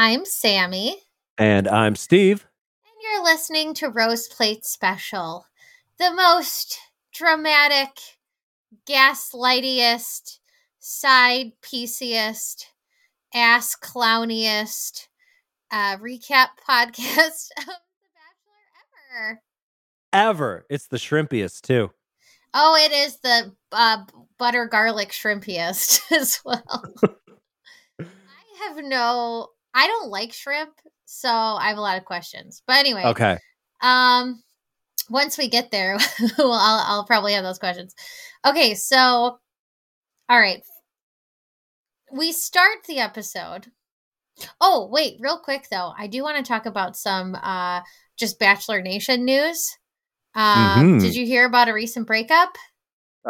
[0.00, 0.96] I'm Sammy,
[1.36, 2.46] And I'm Steve.
[2.84, 5.44] and you're listening to Rose Plate Special,
[5.98, 6.78] the most
[7.12, 7.90] dramatic,
[8.88, 10.38] gaslightiest,
[10.78, 12.68] side pieciest,
[13.34, 15.08] ass clowniest
[15.72, 18.62] uh, recap podcast of The Bachelor
[19.12, 19.42] ever.
[20.12, 20.66] Ever.
[20.70, 21.90] It's the shrimpiest, too.
[22.54, 24.04] Oh, it is the uh,
[24.38, 26.94] butter garlic shrimpiest as well.
[28.00, 28.04] I
[28.68, 30.72] have no, I don't like shrimp,
[31.04, 32.62] so I have a lot of questions.
[32.66, 33.38] But anyway, Okay.
[33.80, 34.42] Um,
[35.08, 35.96] once we get there,
[36.38, 37.94] well, I'll, I'll probably have those questions.
[38.44, 38.96] Okay, so,
[40.28, 40.62] all right,
[42.12, 43.68] we start the episode.
[44.60, 47.80] Oh, wait, real quick though, I do want to talk about some uh
[48.16, 49.76] just Bachelor Nation news.
[50.34, 51.00] Um, Mhm.
[51.00, 52.50] did you hear about a recent breakup?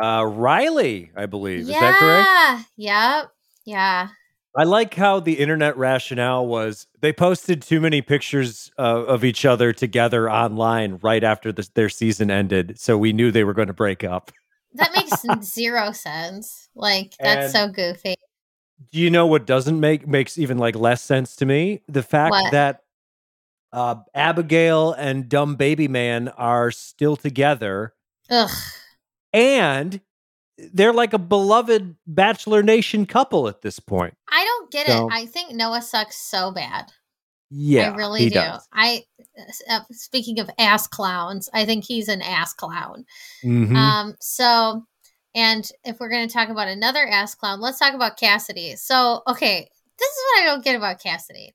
[0.00, 1.60] Uh, Riley, I believe.
[1.60, 2.28] Is that correct?
[2.76, 3.20] Yeah.
[3.20, 3.30] Yep.
[3.64, 4.08] Yeah.
[4.56, 9.44] I like how the internet rationale was they posted too many pictures uh, of each
[9.44, 12.78] other together online right after the, their season ended.
[12.80, 14.32] So we knew they were going to break up.
[14.74, 16.68] That makes zero sense.
[16.74, 18.14] Like that's so goofy.
[18.92, 21.82] Do you know what doesn't make makes even like less sense to me?
[21.88, 22.52] The fact What?
[22.52, 22.82] that
[23.72, 27.92] uh, Abigail and Dumb Baby Man are still together
[28.30, 28.50] Ugh.
[29.32, 30.00] and
[30.72, 34.14] they're like a beloved Bachelor Nation couple at this point.
[34.30, 35.12] I don't get So- it.
[35.12, 36.92] I think Noah sucks so bad.
[37.50, 38.34] Yeah, I really he do.
[38.34, 38.68] does.
[38.72, 39.04] I
[39.70, 43.06] uh, speaking of ass clowns, I think he's an ass clown.
[43.42, 43.74] Mhm.
[43.74, 44.84] Um so
[45.34, 48.74] and if we're going to talk about another ass clown, let's talk about Cassidy.
[48.76, 51.54] So, okay, this is what I don't get about Cassidy.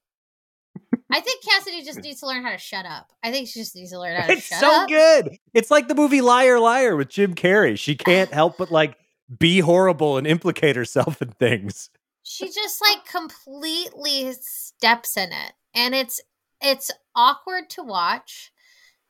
[1.13, 3.11] I think Cassidy just needs to learn how to shut up.
[3.21, 4.89] I think she just needs to learn how to it's shut so up.
[4.89, 5.37] So good.
[5.53, 7.77] It's like the movie Liar Liar with Jim Carrey.
[7.77, 8.97] She can't help but like
[9.39, 11.89] be horrible and implicate herself in things.
[12.23, 16.21] she just like completely steps in it and it's
[16.61, 18.51] it's awkward to watch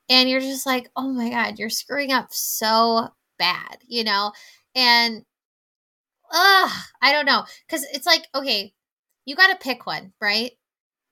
[0.09, 3.07] and you're just like oh my god you're screwing up so
[3.37, 4.31] bad you know
[4.75, 5.23] and
[6.31, 8.73] ugh, i don't know because it's like okay
[9.25, 10.51] you got to pick one right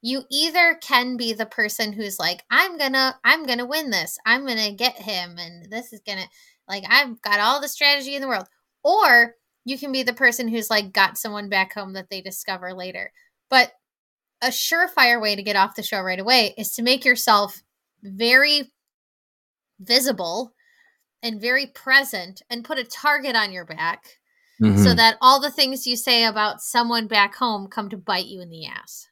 [0.02, 4.46] you either can be the person who's like i'm gonna i'm gonna win this i'm
[4.46, 6.26] gonna get him and this is gonna
[6.68, 8.48] like i've got all the strategy in the world
[8.84, 9.36] or
[9.66, 13.12] you can be the person who's like got someone back home that they discover later
[13.50, 13.74] but
[14.42, 17.62] a surefire way to get off the show right away is to make yourself
[18.02, 18.72] very
[19.80, 20.54] visible
[21.22, 24.18] and very present and put a target on your back
[24.62, 24.84] Mm-hmm.
[24.84, 28.42] so that all the things you say about someone back home come to bite you
[28.42, 29.08] in the ass.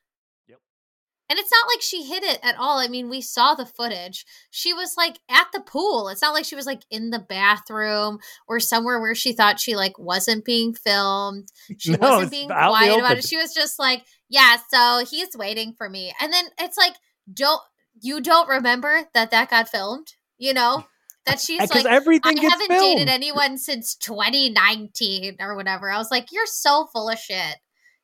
[1.29, 2.79] And it's not like she hid it at all.
[2.79, 4.25] I mean, we saw the footage.
[4.49, 6.09] She was like at the pool.
[6.09, 8.17] It's not like she was like in the bathroom
[8.47, 11.51] or somewhere where she thought she like wasn't being filmed.
[11.77, 13.27] She No, wasn't being out in the quiet about it.
[13.27, 16.13] She was just like, yeah, so he's waiting for me.
[16.19, 16.93] And then it's like,
[17.31, 17.61] don't
[18.01, 20.07] you don't remember that that got filmed?
[20.39, 20.85] You know?
[21.25, 22.97] That she's uh, like everything I haven't filmed.
[22.97, 25.91] dated anyone since 2019 or whatever.
[25.91, 27.55] I was like, you're so full of shit.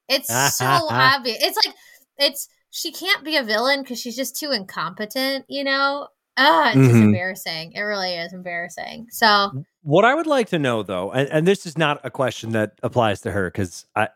[0.08, 1.38] It's so obvious.
[1.42, 1.76] It's like,
[2.18, 6.08] it's, she can't be a villain because she's just too incompetent, you know?
[6.38, 7.04] Ah, it's just Mhm.
[7.06, 7.72] embarrassing.
[7.72, 9.08] It really is embarrassing.
[9.12, 12.52] So, What I would like to know though, and, and this is not a question
[12.52, 14.10] that applies to her because I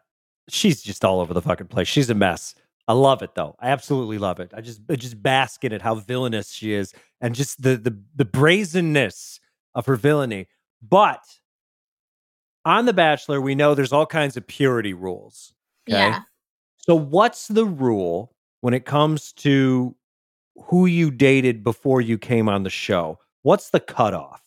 [0.49, 1.87] she's just all over the fucking place.
[1.87, 2.55] She's a mess.
[2.89, 3.55] I love it though.
[3.59, 4.51] I absolutely love it.
[4.53, 7.97] I just I just bask in it how villainous she is and just the the
[8.15, 9.39] the brazenness
[9.75, 10.47] of her villainy.
[10.81, 11.23] But
[12.65, 15.53] on The Bachelor, we know there's all kinds of purity rules.
[15.89, 15.97] Okay.
[15.99, 16.23] yeah.
[16.77, 19.95] So what's the rule when it comes to
[20.65, 23.19] who you dated before you came on the show?
[23.43, 24.43] What's the cutoff?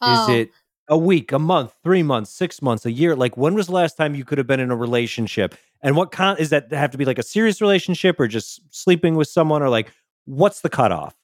[0.00, 0.50] Oh, Is it
[0.88, 3.16] a week, a month, three months, six months, a year?
[3.16, 5.54] Like when was the last time you could have been in a relationship?
[5.82, 9.16] And what con is that have to be like a serious relationship or just sleeping
[9.16, 9.92] with someone or like
[10.24, 11.14] what's the cutoff?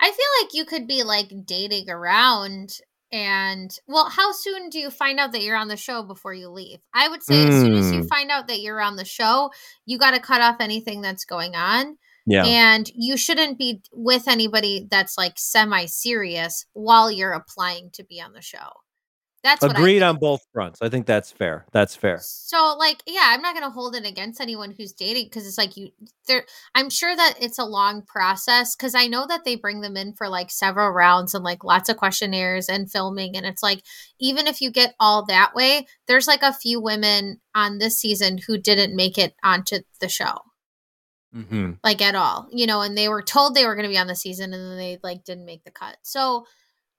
[0.00, 2.78] I feel like you could be like dating around
[3.14, 6.48] and well, how soon do you find out that you're on the show before you
[6.48, 6.80] leave?
[6.92, 8.08] I would say as soon as you Mm.
[8.08, 9.52] find out that you're on the show,
[9.86, 11.96] you got to cut off anything that's going on.
[12.26, 12.44] Yeah.
[12.44, 18.20] And you shouldn't be with anybody that's like semi serious while you're applying to be
[18.20, 18.70] on the show.
[19.44, 20.80] That's Agreed on both fronts.
[20.80, 21.66] I think that's fair.
[21.70, 22.18] That's fair.
[22.22, 25.58] So like yeah, I'm not going to hold it against anyone who's dating cuz it's
[25.58, 25.90] like you
[26.26, 29.98] there I'm sure that it's a long process cuz I know that they bring them
[29.98, 33.82] in for like several rounds and like lots of questionnaires and filming and it's like
[34.18, 38.38] even if you get all that way, there's like a few women on this season
[38.38, 40.38] who didn't make it onto the show
[41.34, 43.98] hmm like at all you know and they were told they were going to be
[43.98, 46.46] on the season and then they like didn't make the cut so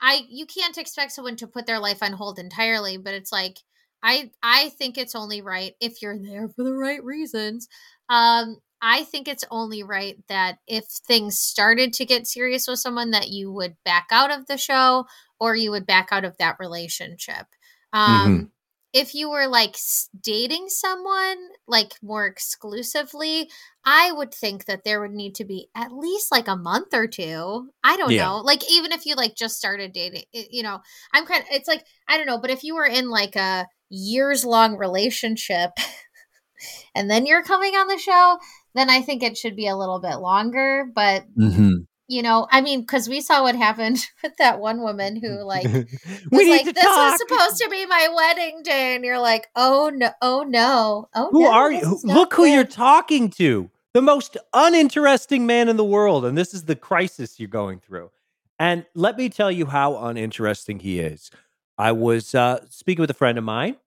[0.05, 3.57] i you can't expect someone to put their life on hold entirely but it's like
[4.03, 7.67] I I think it's only right if you're there for the right reasons.
[8.09, 13.11] Um, I think it's only right that if things started to get serious with someone,
[13.11, 15.05] that you would back out of the show
[15.39, 17.47] or you would back out of that relationship.
[17.93, 18.51] Um, Mhm.
[18.95, 19.75] If you were like
[20.21, 21.37] dating someone
[21.67, 23.49] like more exclusively,
[23.83, 27.05] I would think that there would need to be at least like a month or
[27.05, 27.69] two.
[27.83, 28.25] I don't Yeah.
[28.25, 28.37] know.
[28.37, 30.79] Like even if you like just started dating, it- you know,
[31.13, 33.67] I'm kind of it's like I don't know, but if you were in like a
[33.89, 35.71] years long relationship
[36.95, 38.37] and then you're coming on the show,
[38.73, 41.87] then I think it should be a little bit longer, but Mhm.
[42.07, 45.63] You know, I mean, because we saw what happened with that one woman who like
[45.65, 45.87] was
[46.31, 47.11] like, "This talk.
[47.11, 51.29] was supposed to be my wedding day," and you're like, "Oh no, oh no, oh
[51.31, 51.99] Who no, are you?
[52.03, 53.69] Look who you're talking to.
[53.93, 56.25] The most uninteresting man in the world.
[56.25, 58.11] And this is the crisis you're going through.
[58.59, 61.31] And let me tell you how uninteresting he is.
[61.77, 63.77] I was uh, speaking with a friend of mine,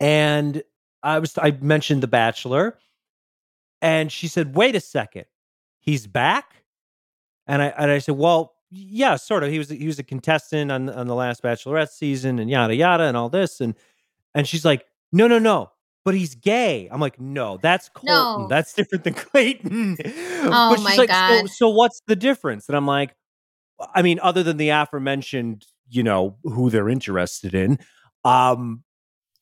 [0.00, 0.62] and
[1.02, 2.78] I was I mentioned The Bachelor,
[3.80, 5.26] and she said, "Wait a second,
[5.78, 6.63] he's back."
[7.46, 9.50] And I and I said, "Well, yeah, sort of.
[9.50, 13.04] He was he was a contestant on on the last Bachelorette season, and yada yada,
[13.04, 13.74] and all this." And
[14.34, 15.70] and she's like, "No, no, no."
[16.04, 16.86] But he's gay.
[16.92, 18.42] I'm like, no, that's Colton.
[18.42, 18.46] No.
[18.46, 19.96] That's different than Clayton.
[20.04, 21.48] Oh but she's my like, So, God.
[21.48, 22.68] so what's the difference?
[22.68, 23.16] And I'm like,
[23.94, 27.78] I mean, other than the aforementioned, you know, who they're interested in,
[28.22, 28.84] um,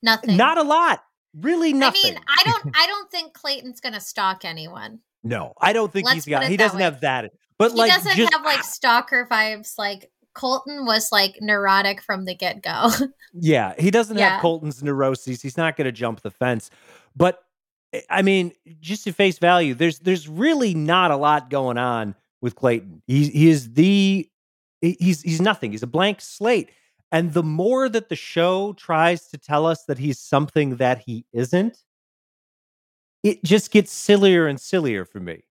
[0.05, 0.37] Nothing.
[0.37, 1.03] not a lot.
[1.41, 2.77] Really I mean, I don't.
[2.77, 5.01] I don't think Clayton's gonna stalk anyone.
[5.25, 6.85] no, I don't think Let's he's got he doesn't way.
[6.85, 7.33] have that.
[7.59, 9.79] But he like doesn't just have like stalker vibes.
[9.79, 12.91] Like Colton was like neurotic from the get go.
[13.35, 14.33] Yeah, he doesn't Yeah.
[14.33, 15.41] have Colton's neuroses.
[15.41, 16.69] He's not going to jump the fence.
[17.17, 17.43] But
[17.95, 22.15] eh, I mean, just to face value, there's there's really not a lot going on
[22.43, 23.03] with Clayton.
[23.07, 24.29] He he is the
[24.83, 25.71] he's he's nothing.
[25.71, 26.69] He's a blank slate.
[27.11, 31.25] And the more that the show tries to tell us that he's something that he
[31.33, 31.79] isn't,
[33.23, 35.45] it just gets sillier and sillier for me.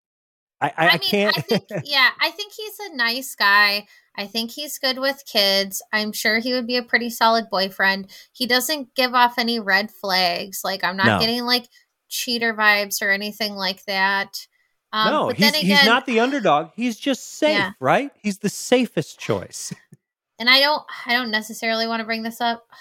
[0.61, 1.37] I I, I mean, can't.
[1.37, 3.87] I think, yeah, I think he's a nice guy.
[4.15, 5.81] I think he's good with kids.
[5.91, 8.11] I'm sure he would be a pretty solid boyfriend.
[8.33, 10.61] He doesn't give off any red flags.
[10.63, 11.19] Like I'm not No.
[11.19, 11.65] getting like
[12.09, 14.45] cheater vibes or anything like that.
[14.93, 16.71] Um, no, but he's then again, he's not the underdog.
[16.75, 17.71] He's just safe, Yeah.
[17.79, 18.11] right?
[18.21, 19.73] He's the safest choice.
[20.39, 22.65] and I don't, I don't necessarily want to bring this up.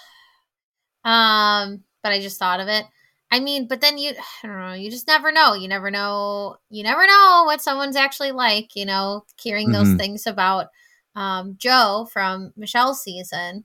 [1.03, 2.85] Um, but I just thought of it.
[3.31, 4.12] I mean, but then you,
[4.43, 5.55] I don't know, you just never know.
[5.55, 6.56] You never know.
[6.71, 8.75] You never know what someone's actually like.
[8.77, 9.99] You know, hearing those Mhm.
[9.99, 10.69] things about
[11.17, 13.65] um, Joe from Michelle's season.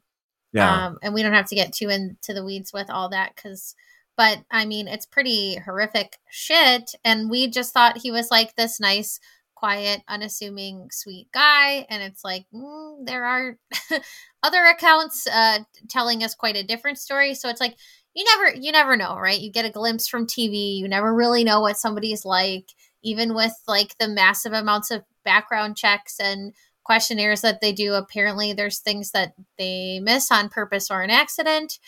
[0.59, 3.75] Um, and we don't have to get too into the weeds with all that because,
[4.17, 6.91] but I mean, it's pretty horrific shit.
[7.05, 9.19] And we just thought he was like this nice,
[9.55, 11.85] quiet, unassuming, sweet guy.
[11.89, 13.57] And it's like, mm, there are
[14.43, 15.59] other accounts uh,
[15.89, 17.35] telling us quite a different story.
[17.35, 17.75] So it's like,
[18.15, 19.39] you never, you never know, right?
[19.39, 20.77] You get a glimpse from TV.
[20.77, 22.69] You never really know what somebody's like,
[23.03, 26.53] even with like the massive amounts of background checks and
[26.85, 31.79] questionnaires that they do apparently there's things that they miss on purpose or an accident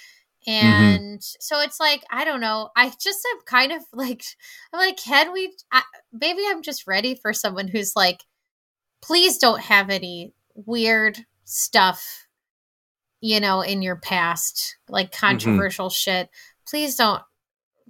[0.48, 0.66] mm-hmm.
[0.66, 4.24] and so it's like i don't know i just am kind of like
[4.74, 8.24] i'm like can we I, maybe i'm just ready for someone who's like
[9.02, 12.27] please don't have any weird stuff
[13.22, 15.26] you know in your past like mm-hmm.
[15.26, 16.30] controversial shit
[16.68, 17.22] please don't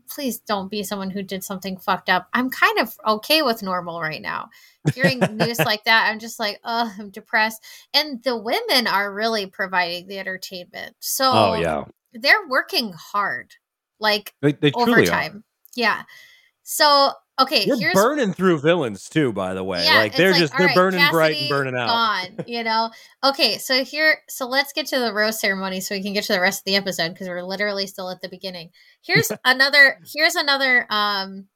[0.10, 4.00] please don't be someone who did something fucked up i'm kind of okay with normal
[4.02, 4.50] right now
[4.94, 7.64] hearing news like that, I'm just like, oh, I'm depressed.
[7.94, 10.92] And the women are really providing the entertainment.
[10.92, 13.54] Oh, so oh yeah, they're working hard,
[14.00, 15.44] like they, they overtime.
[15.76, 16.04] Yeah.
[16.64, 19.86] So okay, you're here's burning through villains too, by the way.
[19.86, 21.88] yeah, like they're just they're right, burning bright and burning out.
[21.88, 22.90] Gone, you know.
[23.24, 26.34] Okay, so here, so let's get to the rose ceremony so we can get to
[26.34, 28.70] the rest of the episode because we're literally still at the beginning.
[29.02, 30.00] Here's another.
[30.14, 31.48] Here's another um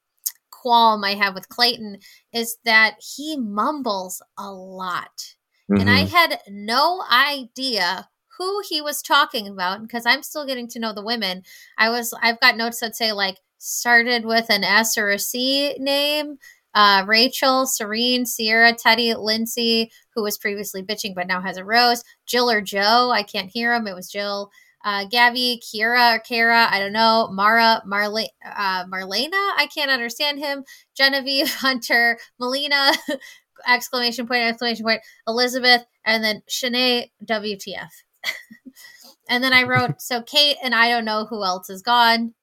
[0.50, 1.98] qualm I have with Clayton
[2.32, 5.34] is that he mumbles a lot,
[5.68, 6.10] and I Mhm.
[6.10, 8.08] had no idea
[8.38, 11.42] who he was talking about because I'm still getting to know the women.
[11.78, 15.74] I was I've got notes that say like started with an S or a C
[15.78, 16.38] name.
[16.74, 22.02] Uh, Rachel, Serene, Sierra, Teddi, Lyndsey, who was previously bitching but now has a rose.
[22.26, 23.86] Jill or Joe, I can't hear him.
[23.86, 24.50] It was Jill.
[24.84, 27.28] Uh, Gabby, Kira or Kara, I don't know.
[27.30, 30.64] Mara, Marle- uh, Marlena, I can't understand him.
[30.96, 32.92] Genevieve, Hunter, Melina,
[33.68, 37.90] exclamation point, exclamation point, Elizabeth, and then Shanae, WTF.
[39.28, 42.34] and then I wrote, so Kate and I don't know who else is gone.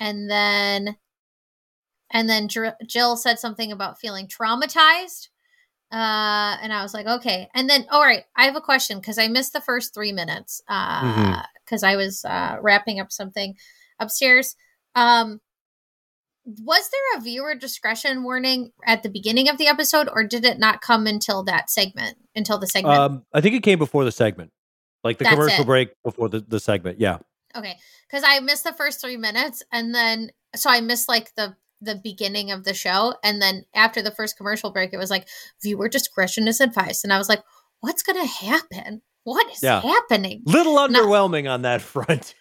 [0.00, 0.96] And then,
[2.10, 5.28] and then Dr- Jill said something about feeling traumatized.
[5.92, 7.48] Uh, and I was like, okay.
[7.54, 10.62] And then, all right, I have a question because I missed the first three minutes
[10.66, 13.54] because I was uh, wrapping up something
[13.98, 14.56] upstairs.
[14.94, 15.40] Um,
[16.44, 20.58] was there a viewer discretion warning at the beginning of the episode, or did it
[20.58, 22.16] not come until that segment?
[22.34, 22.98] Until the segment?
[22.98, 24.50] Um, I think it came before the segment,
[25.04, 25.66] like the That's commercial it.
[25.66, 26.98] break before the, the segment.
[27.00, 27.18] Yeah.
[27.56, 27.76] Okay,
[28.08, 31.94] because I missed the first three minutes, and then so I missed like the the
[31.94, 35.26] beginning of the show, and then after the first commercial break, it was like
[35.62, 37.42] viewer discretion is advised, and I was like,
[37.80, 39.02] what's gonna happen?
[39.24, 39.80] What is Yeah.
[39.80, 40.42] happening?
[40.44, 42.34] Little underwhelming on that front.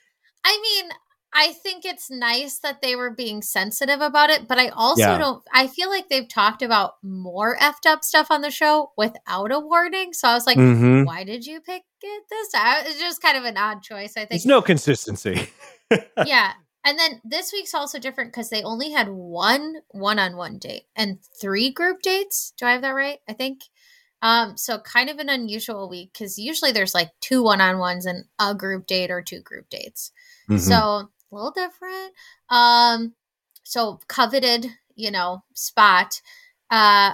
[0.43, 0.91] I mean,
[1.33, 5.17] I think it's nice that they were being sensitive about it, but I also Yeah.
[5.19, 5.43] don't.
[5.53, 9.59] I feel like they've talked about more effed up stuff on the show without a
[9.59, 11.05] warning, so I was like, Mhm.
[11.05, 12.83] why did you pick it this time?
[12.87, 14.13] It's just kind of an odd choice.
[14.17, 15.49] I think There's no consistency.
[16.25, 16.53] yeah.
[16.83, 21.69] And then this week's also different because they only had one one-on-one date and three
[21.71, 22.53] group dates.
[22.57, 23.19] Do I have that right?
[23.27, 23.61] I think.
[24.21, 28.53] Um, so kind of an unusual week because usually there's like two one-on-ones and a
[28.53, 30.11] group date or two group dates.
[30.49, 30.59] Mhm.
[30.59, 32.13] So a little different.
[32.49, 33.13] Um,
[33.63, 36.21] so coveted, you know, spot.
[36.69, 37.13] Uh,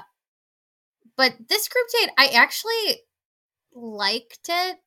[1.18, 3.02] but this group date, I actually
[3.74, 4.78] liked it.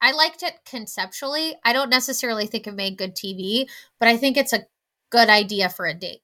[0.00, 1.56] I liked it conceptually.
[1.64, 4.66] I don't necessarily think it made good TV, but I think it's a
[5.10, 6.22] good idea for a date.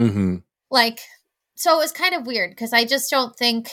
[0.00, 0.44] Mhm.
[0.70, 1.00] Like,
[1.56, 3.70] so it was kind of weird because I just don't think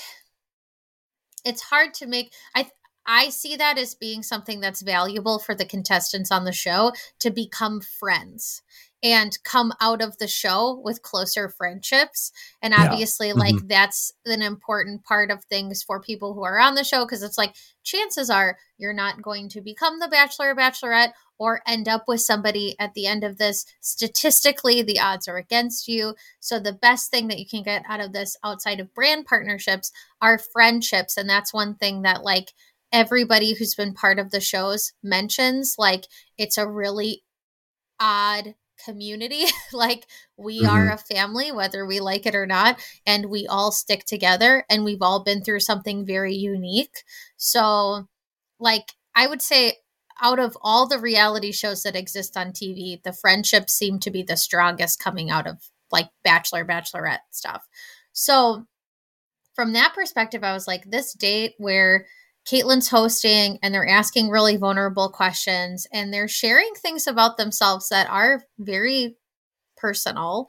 [1.45, 2.33] it's hard to make.
[2.55, 2.69] I
[3.07, 7.31] I see that as being something that's valuable for the contestants on the show to
[7.31, 8.61] become friends
[9.03, 12.31] and come out of the show with closer friendships.
[12.61, 12.83] And Yeah.
[12.83, 13.39] obviously, mm-hmm.
[13.39, 17.21] like, that's an important part of things for people who are on the show because
[17.23, 21.87] it's like chances are you're not going to become the bachelor or bachelorette or end
[21.87, 23.65] up with somebody at the end of this.
[23.81, 26.15] Statistically, the odds are against you.
[26.39, 29.91] So, the best thing that you can get out of this outside of brand partnerships
[30.21, 31.17] are friendships.
[31.17, 32.53] And that's one thing that, like,
[32.91, 35.75] everybody who's been part of the shows mentions.
[35.77, 36.05] Like,
[36.37, 37.23] it's a really
[37.99, 39.45] odd community.
[39.73, 40.05] like,
[40.37, 40.93] we are mm-hmm.
[40.93, 45.01] a family, whether we like it or not, and we all stick together and we've
[45.01, 47.03] all been through something very unique.
[47.37, 48.07] So,
[48.59, 49.77] like, I would say
[50.21, 54.23] out of all the reality shows that exist on TV, the friendships seem to be
[54.23, 57.67] the strongest coming out of like Bachelor, Bachelorette stuff.
[58.13, 58.65] So,
[59.55, 62.05] from that perspective, I was like, this date where
[62.47, 68.09] Kaitlyn's hosting and they're asking really vulnerable questions and they're sharing things about themselves that
[68.09, 69.17] are very
[69.75, 70.47] personal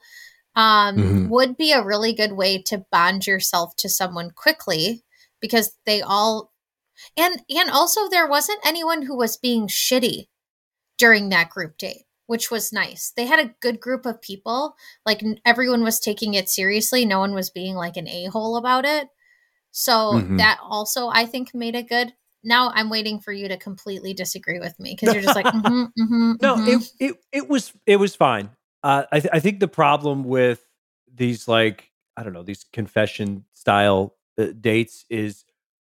[0.55, 1.29] um, Mhm.
[1.29, 5.03] would be a really good way to bond yourself to someone quickly
[5.41, 6.51] because they all
[7.17, 10.27] and and also there wasn't anyone who was being shitty
[10.97, 13.11] during that group date which was nice.
[13.17, 14.75] They had a good group of people
[15.05, 17.03] like everyone was taking it seriously.
[17.05, 19.07] No one was being like an a-hole about it
[19.71, 20.37] so Mhm.
[20.37, 24.59] that also i think made it good now i'm waiting for you to completely disagree
[24.59, 26.81] with me because you're just like mm-hmm, mm-hmm, No, mhm.
[26.99, 28.49] it, it it was it was fine.
[28.83, 30.63] Uh, I th- I think the problem with
[31.13, 35.43] these like I don't know these confession style uh, dates is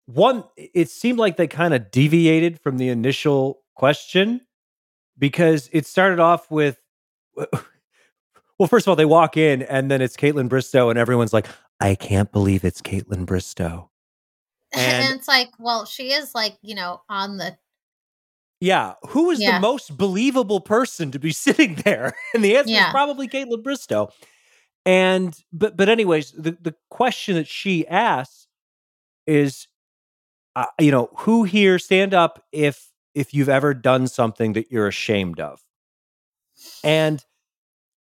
[0.06, 0.44] one.
[0.56, 4.42] It seemed like they kind of deviated from the initial question
[5.18, 6.78] because it started off with.
[8.58, 11.46] Well, first of all, they walk in and then it's Kaitlyn Bristowe, and everyone's like,
[11.80, 13.88] "I can't believe it's Kaitlyn Bristowe."
[14.74, 17.56] and, and- it's like well she is like you know on the
[18.60, 19.56] Yeah, who is Yeah.
[19.56, 22.16] the most believable person to be sitting there?
[22.34, 22.86] And the answer Yeah.
[22.88, 24.10] is probably Kaitlyn Bristowe.
[24.86, 28.46] And but but anyways, the the question that she asks
[29.26, 29.66] is,
[30.56, 34.88] uh, you know, who here stand up if if you've ever done something that you're
[34.88, 35.60] ashamed of?
[36.82, 37.24] And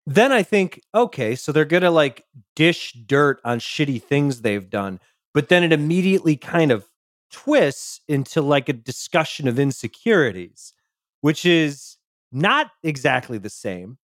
[0.06, 2.24] then I think, okay, so they're gonna like
[2.56, 5.00] dish dirt on shitty things they've done,
[5.34, 6.86] but then it immediately kind of
[7.30, 10.72] twists into like a discussion of insecurities,
[11.20, 11.96] which is
[12.32, 13.98] not exactly the same.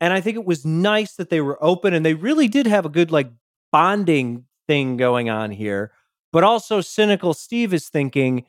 [0.00, 2.84] And I think it was nice that they were open and they really did have
[2.84, 3.30] a good like
[3.72, 5.92] bonding thing going on here.
[6.32, 8.44] But also, cynical Steve is thinking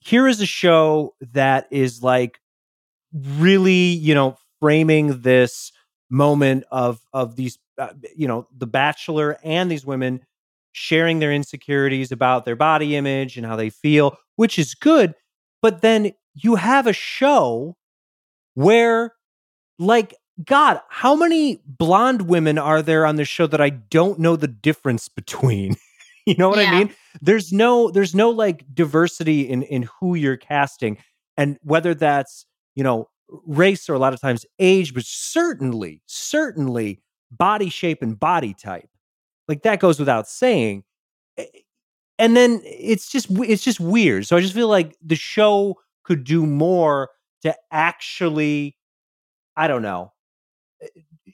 [0.00, 2.40] here is a show that is like
[3.12, 5.72] really, you know, framing this
[6.10, 10.20] moment of of these uh, you know the bachelor and these women
[10.72, 15.14] sharing their insecurities about their body image and how they feel which is good
[15.60, 17.76] but then you have a show
[18.54, 19.12] where
[19.78, 24.36] like god how many blonde women are there on this show that i don't know
[24.36, 25.76] the difference between?
[26.26, 26.94] You know what i mean?
[27.22, 30.98] There's no there's no like diversity in in who you're casting
[31.38, 33.08] and whether that's you know
[33.46, 38.88] race or a lot of times age but certainly certainly body shape and body type
[39.48, 40.82] like that goes without saying
[41.38, 41.46] Eh,
[42.18, 44.26] and then it's just it's just weird.
[44.26, 47.10] So I just feel like the show could do more
[47.42, 48.76] to actually,
[49.56, 50.12] I don't know.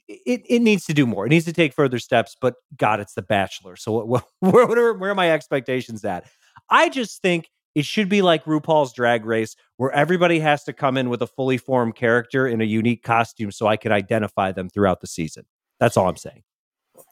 [0.07, 1.25] It, it needs to do more.
[1.25, 2.35] It needs to take further steps.
[2.39, 3.75] But God, it's The Bachelor.
[3.75, 6.25] So what, where, where, where are my expectations at?
[6.69, 10.97] I just think it should be like RuPaul's Drag Race, where everybody has to come
[10.97, 14.69] in with a fully formed character in a unique costume, so I could identify them
[14.69, 15.45] throughout the season.
[15.79, 16.43] That's all I'm saying.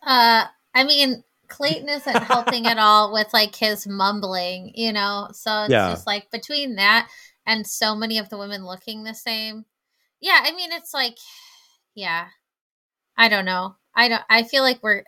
[0.05, 5.27] Uh, I mean, Clayton isn't helping at all with like his mumbling, you know.
[5.33, 5.91] So it's yeah.
[5.91, 7.09] just like between that
[7.45, 9.65] and so many of the women looking the same.
[10.19, 11.17] Yeah, I mean it's like
[11.95, 12.27] yeah.
[13.15, 13.75] I don't know.
[13.95, 15.03] I don't I feel like we're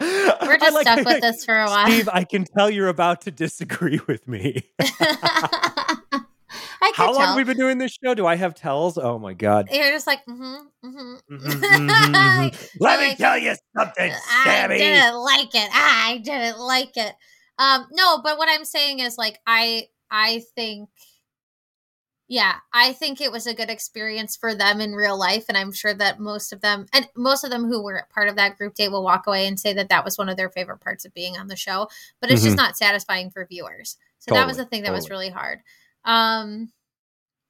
[0.00, 1.86] we're just like, stuck with this for a while.
[1.86, 4.62] Steve, I can tell you're about to disagree with me.
[6.94, 8.14] How long have we been doing this show?
[8.14, 8.98] Do I have tells?
[8.98, 9.68] Oh my god!
[9.70, 10.42] You're just like, mm-hmm,
[10.84, 11.34] mm-hmm.
[11.34, 12.66] mm-hmm, mm-hmm.
[12.80, 14.12] let me tell you something,
[14.44, 14.74] Sammy.
[14.74, 15.70] I didn't like it.
[15.72, 17.14] I didn't like it.
[17.58, 20.88] Um, no, but what I'm saying is like, I, I think,
[22.28, 25.72] yeah, I think it was a good experience for them in real life, and I'm
[25.72, 28.74] sure that most of them, and most of them who were part of that group
[28.74, 31.14] date, will walk away and say that that was one of their favorite parts of
[31.14, 31.88] being on the show.
[32.20, 32.48] But it's mm-hmm.
[32.48, 33.96] just not satisfying for viewers.
[34.18, 34.98] So totally, that was the thing that totally.
[34.98, 35.60] was really hard.
[36.04, 36.70] Um,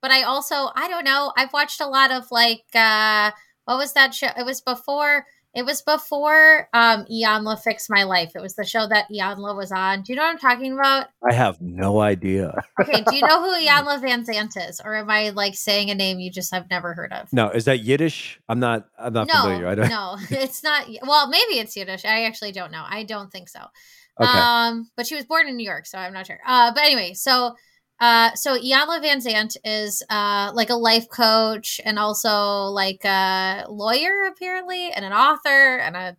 [0.00, 1.32] but I also I don't know.
[1.37, 3.32] I've watched a lot of like uh
[3.64, 4.28] what was that show?
[4.37, 5.26] It was before
[5.59, 8.33] it was before um Iyanla Fix My Life.
[8.37, 10.03] It was the show that Iyanla was on.
[10.03, 11.09] Do you know what I'm talking about?
[11.29, 12.62] I have no idea.
[12.81, 14.81] okay, do you know who Iyanla Van Vanzant is?
[14.85, 17.33] Or am I like saying a name you just have never heard of?
[17.33, 18.41] No, is that Yiddish?
[18.49, 19.67] I'm not I'm not no, familiar.
[19.67, 22.05] I don't No, it's not well, maybe it's Yiddish.
[22.05, 22.85] I actually don't know.
[22.88, 23.61] I don't think so.
[24.21, 24.31] Okay.
[24.31, 26.38] Um, but she was born in New York, so I'm not sure.
[26.47, 27.57] Uh, but anyway, so
[28.00, 34.93] uh, so Vanzant is uh, like a life coach and also like a lawyer apparently,
[34.93, 36.17] and an author and a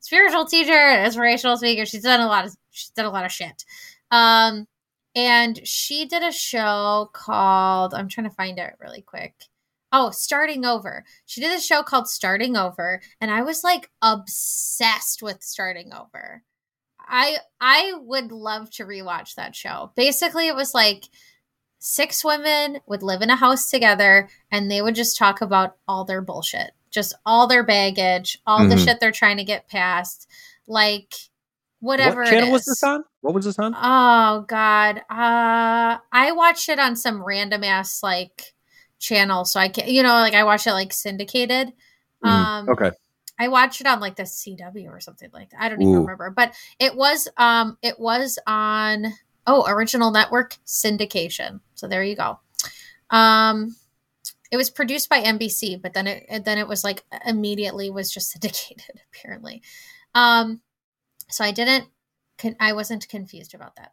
[0.00, 1.84] spiritual teacher, and inspirational speaker.
[1.84, 3.64] She's done a lot of she's done a lot of shit.
[4.10, 4.66] Um,
[5.14, 9.34] and she did a show called I'm trying to find it really quick.
[9.92, 11.04] Oh, Starting Over.
[11.26, 16.42] She did a show called Starting Over, and I was like obsessed with Starting Over.
[17.08, 19.92] I I would love to rewatch that show.
[19.96, 21.04] Basically, it was like
[21.78, 26.04] six women would live in a house together and they would just talk about all
[26.04, 28.70] their bullshit, just all their baggage, all mm-hmm.
[28.70, 30.28] the shit they're trying to get past,
[30.66, 31.14] like
[31.80, 32.22] whatever.
[32.22, 33.04] What channel was this on?
[33.20, 33.74] What was this on?
[33.76, 38.54] Oh God, uh, I watched it on some random ass like
[38.98, 39.88] channel, so I can't.
[39.88, 41.68] you know, like I watched it like syndicated.
[42.24, 42.28] Mm-hmm.
[42.28, 42.90] Um, okay.
[43.38, 45.62] I watched it on like the CW or something like that.
[45.62, 46.00] I don't even Ooh.
[46.00, 49.06] remember, but it was um it was on
[49.46, 51.60] oh original network syndication.
[51.74, 52.40] So there you go.
[53.10, 53.76] Um,
[54.50, 58.30] it was produced by NBC, but then it then it was like immediately was just
[58.32, 59.62] syndicated apparently.
[60.14, 60.60] Um,
[61.28, 61.86] so I didn't
[62.60, 63.92] I wasn't confused about that.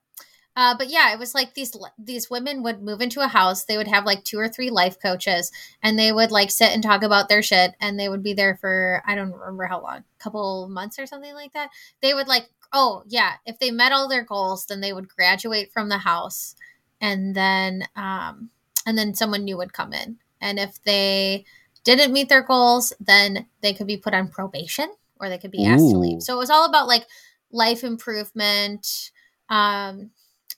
[0.55, 3.65] Uh, but yeah, it was like these these women would move into a house.
[3.65, 5.51] They would have like two or three life coaches,
[5.83, 7.73] and they would like sit and talk about their shit.
[7.81, 11.05] And they would be there for I don't remember how long, a couple months or
[11.05, 11.71] something like that.
[12.01, 15.73] They would like, oh yeah, if they met all their goals, then they would graduate
[15.73, 16.55] from the house,
[17.01, 18.49] and then um,
[18.85, 20.17] and then someone new would come in.
[20.39, 21.45] And if they
[21.83, 25.65] didn't meet their goals, then they could be put on probation or they could be
[25.65, 25.91] asked Ooh.
[25.91, 26.21] to leave.
[26.21, 27.07] So it was all about like
[27.51, 29.11] life improvement.
[29.49, 30.11] Um,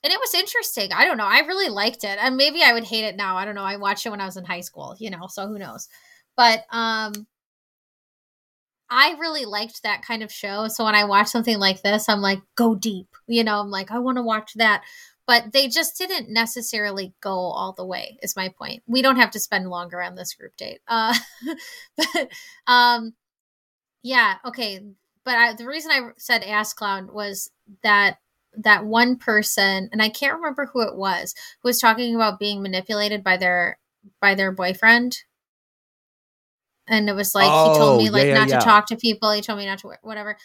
[0.08, 0.94] and it was interesting.
[0.94, 1.26] I don't know.
[1.26, 2.18] I really liked it.
[2.22, 3.36] And maybe I would hate it now.
[3.36, 3.64] I don't know.
[3.64, 5.90] I watched it when I was in high school, you know, so who knows.
[6.38, 7.28] But um
[8.90, 10.70] I really liked that kind of show.
[10.70, 13.10] So when I watch something like this, I'm like, go deep.
[13.28, 14.84] You know, I'm like, I want to watch that.
[15.26, 18.84] But they just didn't necessarily go all the way, is my point.
[18.88, 20.80] We don't have to spend longer on this group date.
[20.88, 21.14] Uh
[21.98, 22.30] but
[22.66, 23.14] um
[24.04, 24.86] yeah, okay.
[25.26, 27.52] But I, the reason I said ass clown was
[27.84, 28.20] that
[28.58, 32.62] that one person, and I can't remember who it was, who was talking about being
[32.62, 33.80] manipulated by their
[34.22, 35.24] by their boyfriend.
[36.88, 38.60] And it was like oh, he told me oh, like yeah, not yeah.
[38.60, 39.32] to talk to people.
[39.32, 40.38] He told me not to whatever.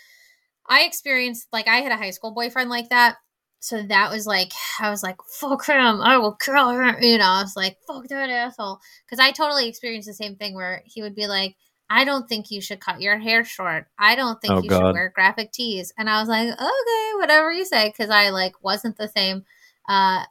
[0.69, 3.17] I experienced like I had a high school boyfriend like that.
[3.61, 6.97] So that was like I was like fuck him, I will kill him.
[7.01, 10.55] You know, I was like fuck that asshole because I totally experienced the same thing
[10.55, 11.57] where he would be like,
[11.95, 13.87] I don't think you should cut your hair short.
[13.99, 14.79] I don't think oh, you God.
[14.79, 15.93] should wear graphic tees.
[15.99, 19.45] And I was like, okay, whatever you say, because I like wasn't the same
[19.87, 20.25] uh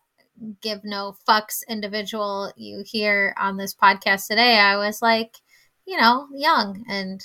[0.59, 4.57] give no fucks individual you hear on this podcast today.
[4.57, 5.35] I was like,
[5.85, 7.23] you know, young and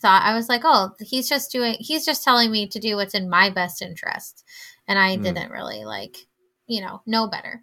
[0.00, 3.14] thought I was like, oh, he's just doing he's just telling me to do what's
[3.14, 4.42] in my best interest.
[4.88, 5.22] And I mm.
[5.22, 6.16] didn't really like,
[6.66, 7.62] you know, know better.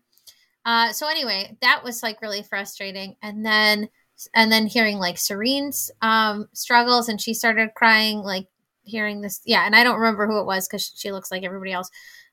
[0.64, 3.16] Uh so anyway, that was like really frustrating.
[3.24, 3.90] And then
[4.34, 8.48] and then hearing like Serene's um, struggles, and she started crying like
[8.84, 9.42] hearing this.
[9.46, 11.90] Yeah, and I don't remember who it was because she looks like everybody else.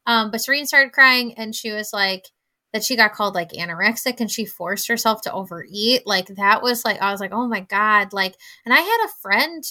[0.06, 2.26] Um, but Serene started crying, and she was like
[2.72, 6.06] that she got called like anorexic, and she forced herself to overeat.
[6.06, 8.34] Like that was like I was like, oh my god, like.
[8.64, 9.64] And I had a friend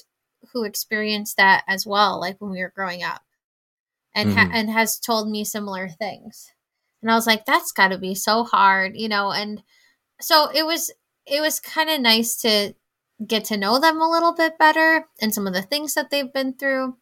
[0.53, 3.21] who experienced that as well, like when we were growing up,
[4.15, 4.55] and ha- Mhm.
[4.55, 6.51] and has told me similar things.
[7.01, 9.31] And I was like, that's got to be so hard, you know.
[9.31, 9.63] And
[10.21, 10.91] so it was
[11.27, 12.73] it was kind of nice to
[13.25, 16.31] get to know them a little bit better and some of the things that they've
[16.31, 16.95] been through.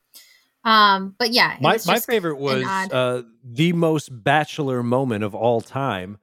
[0.64, 5.62] Um, but yeah, My my favorite was odd- uh, the most bachelor moment of all
[5.62, 6.18] time.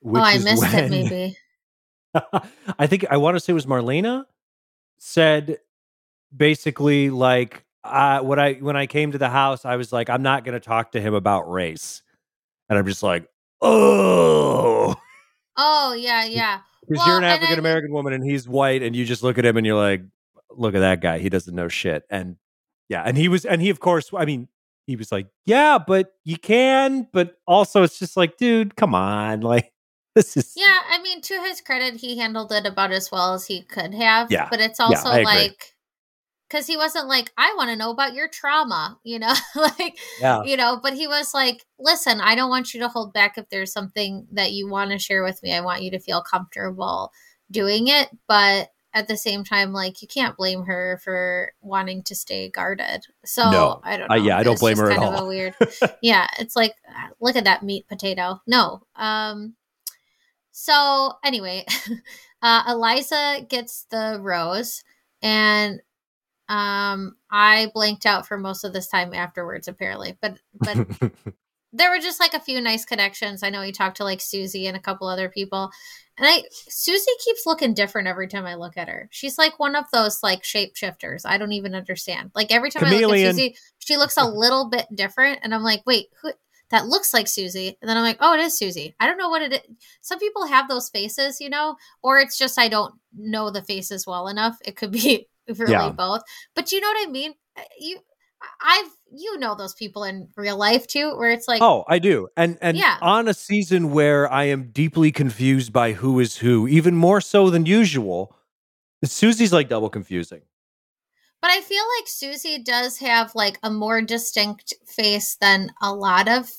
[0.00, 0.90] Which oh, I is missed when, it.
[0.90, 1.36] Maybe.
[2.78, 4.24] I think I want to say it was Marlena
[4.98, 5.58] said
[6.36, 10.22] basically like uh, what I when I came to the house, I was like, I'm
[10.22, 12.02] not going to talk to him about race,
[12.68, 13.28] and I'm just like,
[13.62, 14.94] oh,
[15.56, 16.60] Oh yeah, yeah.
[16.88, 19.44] Because Well, you're an African American woman and he's white, and you just look at
[19.44, 20.02] him and you're like,
[20.50, 22.36] look at that guy, he doesn't know shit, and
[22.88, 24.48] yeah, and he was, and he of course, I mean.
[24.86, 29.40] He was like, "Yeah, but you can, but also it's just like, dude, come on,
[29.54, 29.72] like
[30.14, 33.46] this is Yeah, I mean, to his credit, he handled it about as well as
[33.46, 34.30] he could have.
[34.30, 35.24] Yeah, But it's yeah, also agree.
[35.24, 35.73] like,
[36.54, 39.34] because he wasn't like, I want to know about your trauma, you know?
[39.56, 43.12] like, yeah, you know, but he was like, listen, I don't want you to hold
[43.12, 45.52] back if there's something that you want to share with me.
[45.52, 47.10] I want you to feel comfortable
[47.50, 48.08] doing it.
[48.28, 53.04] But at the same time, like, you can't blame her for wanting to stay guarded.
[53.24, 53.80] So No.
[53.82, 54.14] I don't know.
[54.14, 55.24] I- yeah, I don't blame her at kind of all.
[55.24, 55.56] a weird
[56.02, 59.54] yeah it's like ah, look at that meat potato no um
[60.52, 61.64] so anyway
[62.42, 64.84] uh eliza gets the rose
[65.20, 65.80] and
[66.48, 70.86] um i blanked out for most of this time afterwards apparently but but
[71.74, 73.42] there were just like a few nice connections.
[73.42, 75.70] I know he talked to like susie and a couple other people
[76.16, 79.08] and i susie keeps looking different every time i look at her.
[79.10, 81.22] She's like one of those like shapeshifters.
[81.26, 82.30] I don't even understand.
[82.34, 85.64] Like every time i look at susie she looks a little bit different and i'm
[85.64, 86.32] like wait who
[86.70, 87.76] that looks like susie?
[87.82, 88.94] And then i'm like oh it is susie.
[89.00, 89.60] I don't know what it is
[90.00, 94.06] some people have those faces you know or it's just i don't know the faces
[94.06, 94.58] well enough.
[94.64, 95.90] It could be really Yeah.
[95.90, 96.22] both
[96.54, 97.98] but you know what i mean Uh, you
[98.62, 102.28] i've you know those people in real life too where it's like oh, I do,
[102.36, 102.98] and and Yeah.
[103.00, 107.48] on a season where I am deeply confused by who is who, even more so
[107.48, 108.36] than usual.
[109.04, 110.42] Susie's like double confusing.
[111.40, 116.28] But I feel like Susie does have like a more distinct face than a lot
[116.28, 116.50] of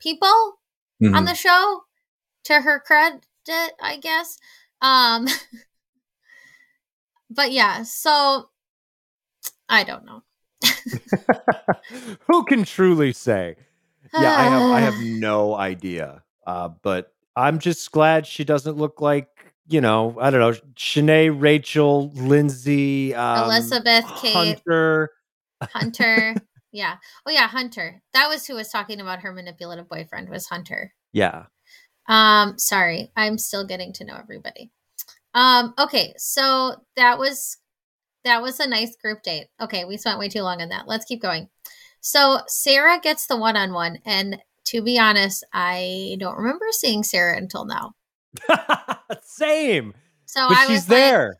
[0.00, 0.58] people
[1.02, 1.14] Mm-hmm.
[1.14, 1.82] on the show.
[2.44, 3.22] To her credit,
[3.80, 4.36] I guess.
[4.80, 5.26] Um
[7.30, 8.48] But yeah, so
[9.68, 10.22] I don't know.
[12.26, 13.56] Who can truly say?
[14.12, 16.22] Yeah, I have I have no idea.
[16.46, 19.28] Uh, but I'm just glad she doesn't look like
[19.68, 24.34] you know I don't know Shanae, Rachel, Lyndsey, um, Elizabeth, Kate.
[24.34, 25.10] Hunter.
[25.62, 26.34] Hunter.
[26.72, 26.96] yeah.
[27.26, 28.02] Oh yeah, Hunter.
[28.14, 30.94] That was who was talking about her manipulative boyfriend was Hunter.
[31.12, 31.46] Yeah,
[32.06, 34.70] Um, sorry, I'm still getting to know everybody.
[35.34, 37.58] Um, okay, so that was
[38.24, 39.48] that was a nice group date.
[39.60, 40.88] Okay, we spent way too long on that.
[40.88, 41.48] Let's keep going.
[42.00, 47.02] So Sarah gets the one on one, and to be honest, I don't remember seeing
[47.02, 47.94] Sarah until now.
[49.22, 49.94] same.
[50.26, 51.36] So But I she's was like, there.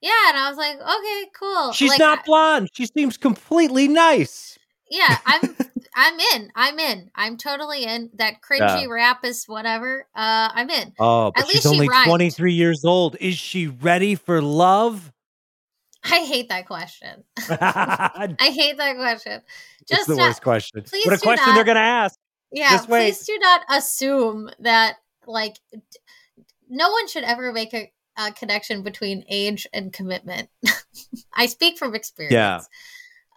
[0.00, 1.72] yeah, and I was like, okay, cool.
[1.72, 2.68] She's Like, not blonde.
[2.74, 4.58] She seems completely nice.
[4.90, 5.56] Yeah, I'm
[5.94, 6.52] I'm in.
[6.54, 7.10] I'm in.
[7.14, 8.10] I'm totally in.
[8.14, 8.86] That cringy Yeah.
[8.88, 10.06] rap is whatever.
[10.14, 10.92] Uh, I'm in.
[10.98, 12.06] Oh, but At she's least she only rhymed.
[12.06, 13.16] 23 years old.
[13.20, 15.12] Is she ready for love?
[16.04, 17.24] I hate that question.
[17.50, 19.42] I hate that question.
[19.86, 20.82] Just the not- worst question.
[20.82, 22.16] please what a question not- they're going to ask.
[22.52, 23.06] Yeah, Just wait.
[23.14, 25.80] please do not assume that like d-
[26.68, 30.48] no one should ever make a, a connection between age and commitment.
[31.34, 32.32] I speak from experience.
[32.32, 32.60] Yeah.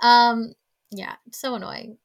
[0.02, 0.54] Um
[0.94, 1.98] yeah, so annoying.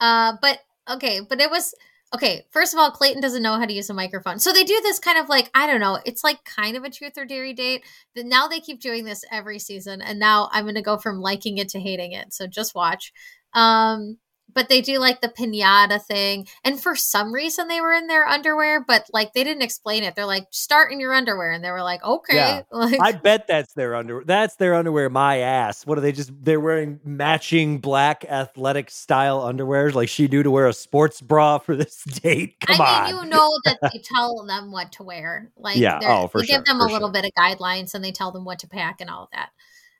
[0.00, 1.74] Uh but okay, but it was
[2.14, 4.38] okay, first of all, Clayton doesn't know how to use a microphone.
[4.38, 6.90] So they do this kind of like, I don't know, it's like kind of a
[6.90, 7.82] truth or dairy date.
[8.14, 11.20] That now they keep doing this every season and now I'm going to go from
[11.20, 12.32] liking it to hating it.
[12.32, 13.12] So just watch.
[13.52, 14.18] Um
[14.52, 16.46] but they do like the pinata thing.
[16.64, 20.14] And for some reason they were in their underwear, but like they didn't explain it.
[20.14, 21.50] They're like, start in your underwear.
[21.50, 22.36] And they were like, okay.
[22.36, 22.62] Yeah.
[22.84, 24.24] Like, I bet that's their underwear.
[24.26, 25.08] That's their underwear.
[25.08, 25.86] My ass.
[25.86, 26.32] What are they just?
[26.44, 31.58] They're wearing matching black athletic style underwears, like she knew to wear a sports bra
[31.58, 32.56] for this date.
[32.60, 33.04] Come I on.
[33.06, 35.50] mean, you know that they tell them what to wear.
[35.56, 37.12] Like, Yeah, oh, for they give them a little sure.
[37.12, 39.50] bit of guidelines and they tell them what to pack and all of that.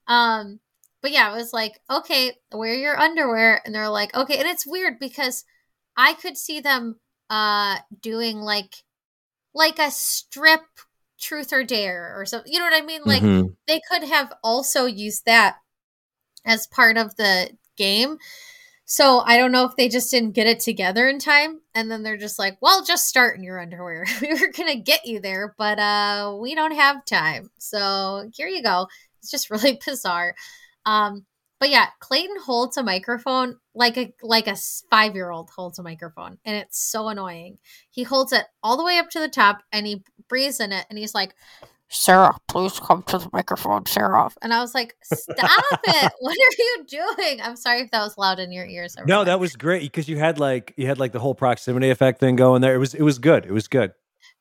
[0.06, 0.60] Um,
[1.04, 4.66] but yeah, it was like, okay, wear your underwear, and they're like, okay, and it's
[4.66, 5.44] weird because
[5.98, 8.72] I could see them uh doing like
[9.54, 10.62] like a strip
[11.20, 12.50] truth or dare or something.
[12.50, 13.02] You know what I mean?
[13.04, 13.54] Like Mhm.
[13.68, 15.56] they could have also used that
[16.46, 18.18] as part of the game.
[18.86, 22.02] So I don't know if they just didn't get it together in time and then
[22.02, 24.06] they're just like, "Well, just start in your underwear.
[24.22, 28.48] we were going to get you there, but uh we don't have time." So here
[28.48, 28.88] you go.
[29.20, 30.34] It's just really bizarre.
[30.86, 31.26] Um
[31.60, 34.52] but yeah, Clayton holds a microphone like a like a
[34.92, 37.58] 5-year-old holds a microphone and it's so annoying.
[37.90, 40.84] He holds it all the way up to the top and he breathes in it
[40.90, 41.34] and he's like,
[41.88, 44.28] Sarah, please come to the microphone, Sarah.
[44.42, 46.12] And I was like, stop it.
[46.18, 47.40] What are you doing?
[47.40, 48.96] I'm sorry if that was loud in your ears.
[49.06, 52.20] No, that was great because you had like you had like the whole proximity effect
[52.20, 52.74] thing going there.
[52.74, 53.46] It was it was good.
[53.46, 53.92] It was good.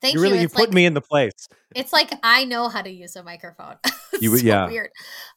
[0.04, 0.20] Thank you.
[0.20, 0.42] Really, you.
[0.42, 1.48] you put like, me in the place.
[1.74, 3.76] It's like I know how to use a microphone.
[4.20, 4.66] you so yeah.
[4.66, 4.90] weird.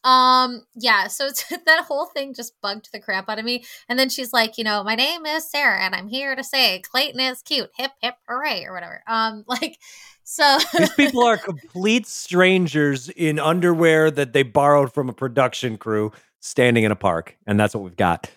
[0.04, 1.08] Um, yeah.
[1.08, 1.30] So
[1.66, 3.64] that whole thing just bugged the crap out of me.
[3.88, 6.82] And then she's like, you know, my name is Sarah, and I'm here to say
[6.82, 7.70] Clayton is cute.
[7.78, 9.04] Hip hip hooray or whatever.
[9.08, 9.78] Um, like
[10.26, 16.12] so these people are complete strangers in underwear that they borrowed from a production crew
[16.42, 18.30] standing in a park, and that's what we've got.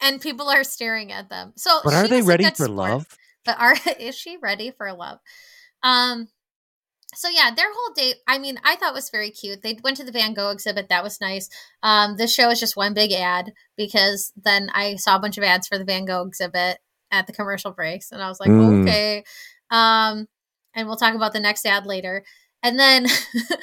[0.00, 1.52] And people are staring at them.
[1.54, 3.18] So, but are they ready for sport, love?
[3.44, 5.20] But are is she ready for love?
[5.82, 6.28] Um.
[7.14, 8.16] So yeah, their whole date.
[8.26, 9.62] I mean, I thought was very cute.
[9.62, 10.88] They went to the Van Gogh exhibit.
[10.88, 11.48] That was nice.
[11.82, 15.44] Um, this show is just one big ad because then I saw a bunch of
[15.44, 16.78] ads for the Van Gogh exhibit
[17.10, 18.82] at the commercial breaks, and I was like, mm.
[18.82, 19.24] okay.
[19.70, 20.26] Um,
[20.74, 22.22] and we'll talk about the next ad later.
[22.62, 23.06] And then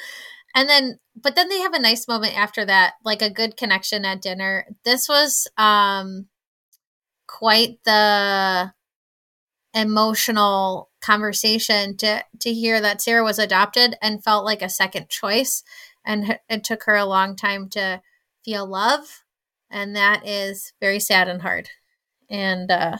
[0.54, 4.04] and then but then they have a nice moment after that, like a good connection
[4.04, 4.66] at dinner.
[4.84, 6.26] This was um
[7.26, 8.72] quite the
[9.74, 15.62] emotional conversation to to hear that Sarah was adopted and felt like a second choice
[16.04, 18.00] and it took her a long time to
[18.44, 19.22] feel love
[19.70, 21.68] and that is very sad and hard.
[22.30, 22.98] And uh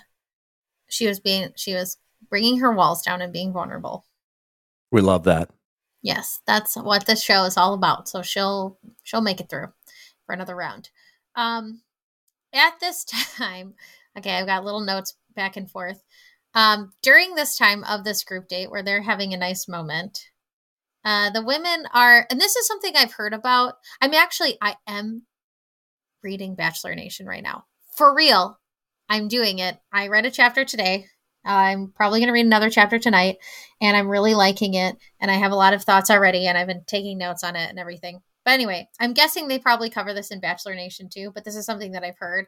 [0.88, 1.96] she was being she was
[2.28, 4.04] bringing her walls down and being vulnerable.
[4.92, 5.50] We love that.
[6.02, 8.08] Yes, that's what this show is all about.
[8.08, 9.68] So she'll she'll make it through
[10.26, 10.90] for another round.
[11.34, 11.82] Um,
[12.52, 13.04] at this
[13.36, 13.74] time,
[14.18, 16.02] okay, I've got little notes back and forth.
[16.54, 20.30] Um, during this time of this group date where they're having a nice moment,
[21.04, 23.74] uh, the women are, and this is something I've heard about.
[24.00, 25.22] I'm actually, I am
[26.22, 27.64] reading Bachelor Nation right now.
[27.96, 28.58] For real.
[29.08, 29.76] I'm doing it.
[29.92, 31.06] I read a chapter today.
[31.44, 33.36] I'm probably going to read another chapter tonight,
[33.80, 34.96] and I'm really liking it.
[35.20, 37.68] And I have a lot of thoughts already, and I've been taking notes on it
[37.68, 38.20] and everything.
[38.44, 41.66] But anyway, I'm guessing they probably cover this in Bachelor Nation too, but this is
[41.66, 42.46] something that I've heard.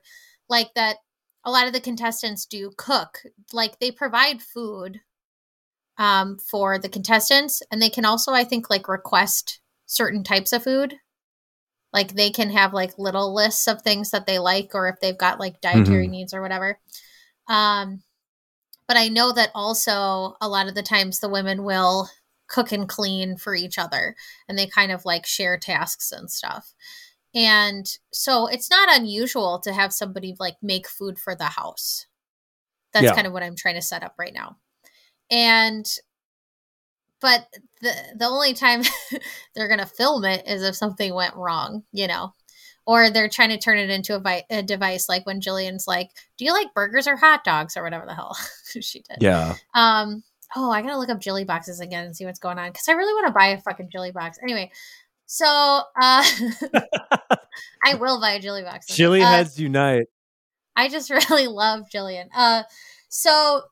[0.49, 0.97] Like that
[1.47, 5.01] a lot of the contestants do cook, like they provide food
[5.97, 10.65] um, for the contestants, and they can also, I think, like request certain types of
[10.65, 10.97] food.
[11.93, 15.17] Like they can have like little lists of things that they like, or if they've
[15.17, 16.11] got like dietary mm-hmm.
[16.11, 16.81] needs or whatever.
[17.49, 18.03] Um,
[18.89, 22.11] but I know that also a lot of the times the women will
[22.49, 24.15] cook and clean for each other
[24.49, 26.75] and they kind of like share tasks and stuff.
[27.37, 32.07] And so it's not unusual to have somebody like make food for the house.
[32.93, 33.15] That's yeah.
[33.15, 34.57] kind of what I'm trying to set up right now.
[35.31, 35.87] And
[37.21, 37.47] but
[37.83, 38.83] the the only time
[39.55, 42.33] they're going to film it is if something went wrong, you know
[42.87, 46.11] or they're trying to turn it into a, vi- a, device like when Jillian's like,
[46.39, 48.37] "Do you like burgers or hot dogs or whatever the hell
[48.81, 49.57] she did?" Yeah.
[49.75, 50.23] Um.
[50.55, 52.93] Oh, I gotta look up Jilly boxes again and see what's going on because I
[52.93, 54.39] really want to buy a fucking Jilly box.
[54.41, 54.71] Anyway,
[55.27, 55.47] so
[56.01, 56.25] uh,
[57.85, 58.87] I will buy a Jilly box.
[58.87, 60.07] Chili uh, heads unite.
[60.75, 62.29] I just really love Jillian.
[62.35, 62.63] Uh,
[63.09, 63.63] so,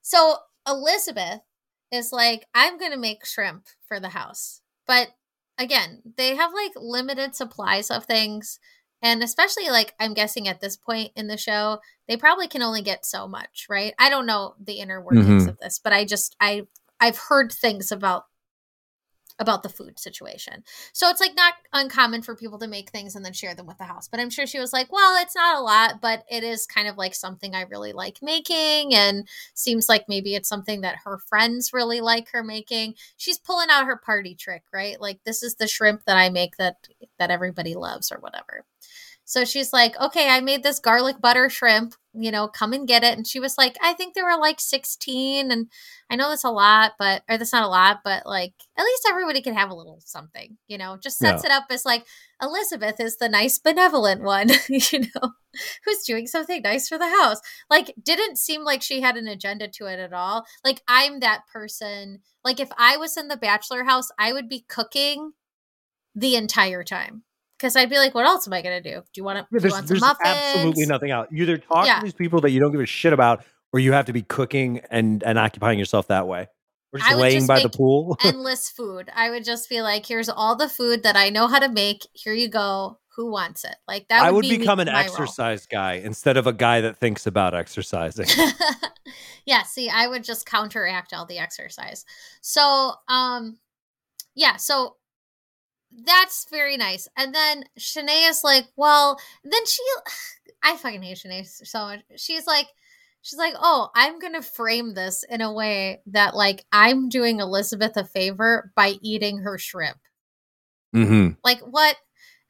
[0.00, 1.40] so Elizabeth
[1.92, 5.08] is like, I'm gonna make shrimp for the house, but
[5.58, 8.58] again, they have like limited supplies of things.
[9.00, 12.82] And especially like I'm guessing at this point in the show, they probably can only
[12.82, 13.94] get so much, right?
[13.96, 15.50] I don't know the inner workings mm-hmm.
[15.50, 16.66] of this, but I just I
[16.98, 18.24] I've heard things about
[19.38, 20.64] about the food situation.
[20.92, 23.78] So it's like not uncommon for people to make things and then share them with
[23.78, 24.08] the house.
[24.08, 26.88] But I'm sure she was like, well, it's not a lot, but it is kind
[26.88, 31.18] of like something I really like making and seems like maybe it's something that her
[31.18, 32.94] friends really like her making.
[33.16, 35.00] She's pulling out her party trick, right?
[35.00, 36.76] Like this is the shrimp that I make that
[37.18, 38.64] that everybody loves or whatever.
[39.28, 43.04] So she's like, okay, I made this garlic butter shrimp, you know, come and get
[43.04, 43.14] it.
[43.14, 45.52] And she was like, I think there were like 16.
[45.52, 45.66] And
[46.08, 49.06] I know that's a lot, but, or that's not a lot, but like, at least
[49.06, 51.50] everybody can have a little something, you know, just sets yeah.
[51.50, 52.06] it up as like,
[52.40, 55.32] Elizabeth is the nice, benevolent one, you know,
[55.84, 57.42] who's doing something nice for the house.
[57.68, 60.46] Like, didn't seem like she had an agenda to it at all.
[60.64, 62.20] Like, I'm that person.
[62.42, 65.32] Like, if I was in the bachelor house, I would be cooking
[66.14, 67.24] the entire time
[67.58, 69.00] because I'd be like, what else am I going to do?
[69.00, 69.46] Do you want to?
[69.50, 71.32] Yeah, there's, want there's absolutely nothing out.
[71.32, 71.98] You either talk yeah.
[71.98, 74.22] to these people that you don't give a shit about, or you have to be
[74.22, 76.48] cooking and and occupying yourself that way.
[76.92, 78.16] Or just laying just by the pool.
[78.24, 79.10] endless food.
[79.14, 82.06] I would just be like, here's all the food that I know how to make.
[82.14, 82.98] Here you go.
[83.14, 83.74] who wants it.
[83.86, 84.22] Like that.
[84.22, 85.02] I would would be become an my role.
[85.02, 88.28] exercise guy instead of a guy that thinks about exercising.
[89.44, 92.06] yeah, see, I would just counteract all the exercise.
[92.40, 93.58] So, um,
[94.34, 94.97] yeah, so
[96.04, 97.08] that's very nice.
[97.16, 99.82] And then Shanae is like, well, then she,
[100.62, 102.00] I fucking hate Shanae so much.
[102.16, 102.66] She's like,
[103.22, 107.96] she's like, oh, I'm gonna frame this in a way that like I'm doing Elizabeth
[107.96, 109.98] a favor by eating her shrimp.
[110.94, 111.30] mm-hmm.
[111.44, 111.96] Like what?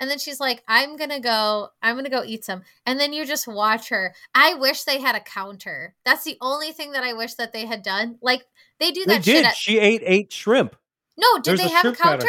[0.01, 2.63] And then she's like, I'm gonna go, I'm gonna go eat some.
[2.87, 4.15] And then you just watch her.
[4.35, 5.95] I wish they had a counter.
[6.05, 8.17] That's the only thing that I wish that they had done.
[8.23, 8.45] Like
[8.79, 9.45] they do They that shit did.
[9.47, 10.77] at She ate eight shrimp.
[11.17, 12.19] No, did There's they have a counter.
[12.19, 12.29] counter?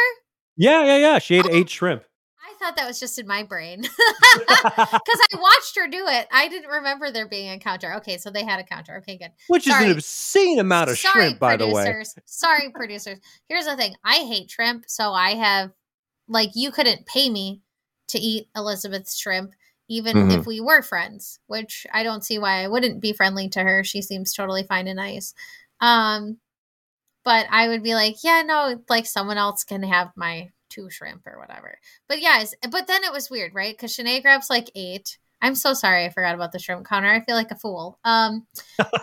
[0.59, 1.19] Yeah, yeah, yeah.
[1.19, 1.53] She ate Oh.
[1.53, 2.03] eight shrimp.
[2.43, 3.81] I thought that was just in my brain.
[4.59, 6.27] Because I watched her do it.
[6.31, 7.95] I didn't remember there being a counter.
[7.95, 8.97] Okay, so they had a counter.
[8.97, 9.31] Okay, good.
[9.47, 12.03] Which is an obscene amount of Sorry, shrimp, by the way.
[12.25, 13.17] Sorry, producers.
[13.47, 13.95] Here's the thing.
[14.03, 15.71] I hate shrimp, so I have
[16.27, 17.61] like you couldn't pay me
[18.09, 19.53] to eat Elizabeth's shrimp,
[19.87, 20.39] even Mhm.
[20.39, 23.83] if we were friends, which I don't see why I wouldn't be friendly to her.
[23.83, 25.33] She seems totally fine and nice.
[25.79, 26.37] Um,
[27.29, 31.27] but I would be like, yeah, no, like someone else can have my two shrimp
[31.27, 31.77] or whatever.
[32.07, 33.77] But yeah, but then it was weird, right?
[33.77, 35.19] Because Shanae grabs like eight.
[35.39, 37.07] I'm so sorry I forgot about the shrimp counter.
[37.07, 37.99] I feel like a fool.
[38.03, 38.47] Um,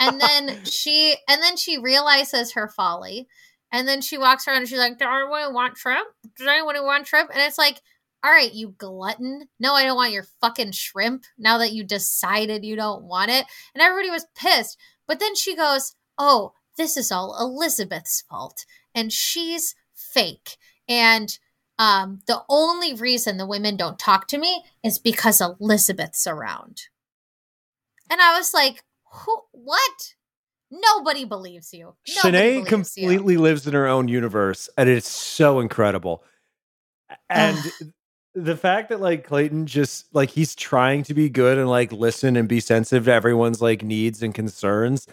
[0.00, 3.28] and then she and then she realizes her folly,
[3.70, 6.08] and then she walks around and she's like, "Does anyone want shrimp?
[6.36, 7.80] Does anyone want shrimp?" And it's like,
[8.24, 9.46] "All right, you glutton.
[9.60, 11.26] No, I don't want your fucking shrimp.
[11.38, 14.76] Now that you decided you don't want it." And everybody was pissed.
[15.06, 20.56] But then she goes, "Oh, this is all Elizabeth's fault, and she's fake."
[20.88, 21.38] And
[21.78, 26.82] um, the only reason the women don't talk to me is because Elizabeth's around.
[28.10, 30.14] And I was like, Who, what?
[30.70, 31.94] Nobody believes you.
[32.16, 36.24] Nobody Shanae believes completely lives in her own universe, and it's so incredible.
[37.30, 37.56] And
[38.34, 42.36] the fact that like Clayton just like he's trying to be good and like listen
[42.36, 45.06] and be sensitive to everyone's like needs and concerns,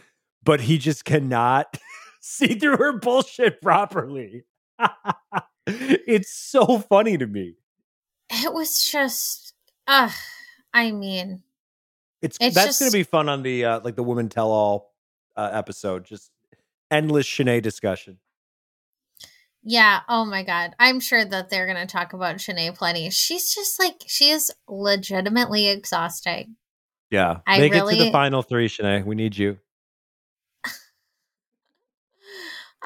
[0.44, 1.78] but he just cannot
[2.22, 4.44] see through her bullshit properly.
[5.68, 7.56] it's so funny to me.
[8.30, 9.54] It was just,
[9.88, 10.10] uh,
[10.74, 11.44] I mean,
[12.22, 14.94] It's, It's that's going to be fun on the uh, like the woman tell all
[15.36, 16.06] uh, episode.
[16.06, 16.32] Just
[16.90, 18.18] endless Shanae discussion.
[19.64, 20.76] yeah, oh my God.
[20.80, 23.10] I'm sure that they're going to talk about Shanae plenty.
[23.10, 26.56] She's just like, she is legitimately exhausting.
[27.12, 29.06] Yeah, I make it to the final three, Shanae.
[29.06, 29.60] We need you.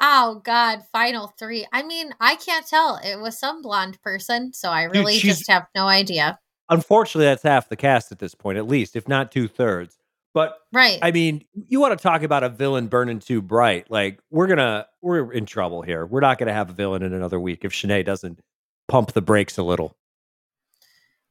[0.00, 1.66] Oh God, final three.
[1.72, 3.00] I mean, I can't tell.
[3.02, 6.38] It was some blonde person, so I really she's- just have no idea.
[6.70, 9.96] Unfortunately, that's half the cast at this point, at least, if not two thirds.
[10.34, 10.98] But Right.
[11.02, 13.90] I mean, you want to talk about a villain burning too bright?
[13.90, 16.04] Like we're gonna we're in trouble here.
[16.06, 18.40] We're not gonna have a villain in another week if Shanae doesn't
[18.86, 19.96] pump the brakes a little.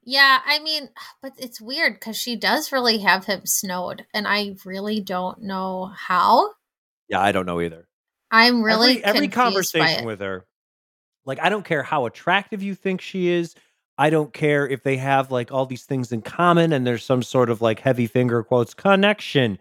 [0.04, 0.90] Yeah, I mean,
[1.22, 5.92] but it's weird because she does really have him snowed, and I really don't know
[5.96, 6.54] how.
[7.08, 7.87] Yeah, I don't know either.
[8.32, 10.46] I'm really every, every conversation with her
[11.26, 13.56] like i don't care how attractive you think she is
[13.98, 17.22] i don't care if they have like all these things in common and there's some
[17.24, 19.60] sort of like heavy finger quotes connection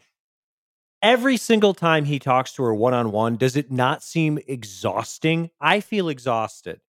[1.03, 6.09] every single time he talks to her one-on-one does it not seem exhausting i feel
[6.09, 6.81] exhausted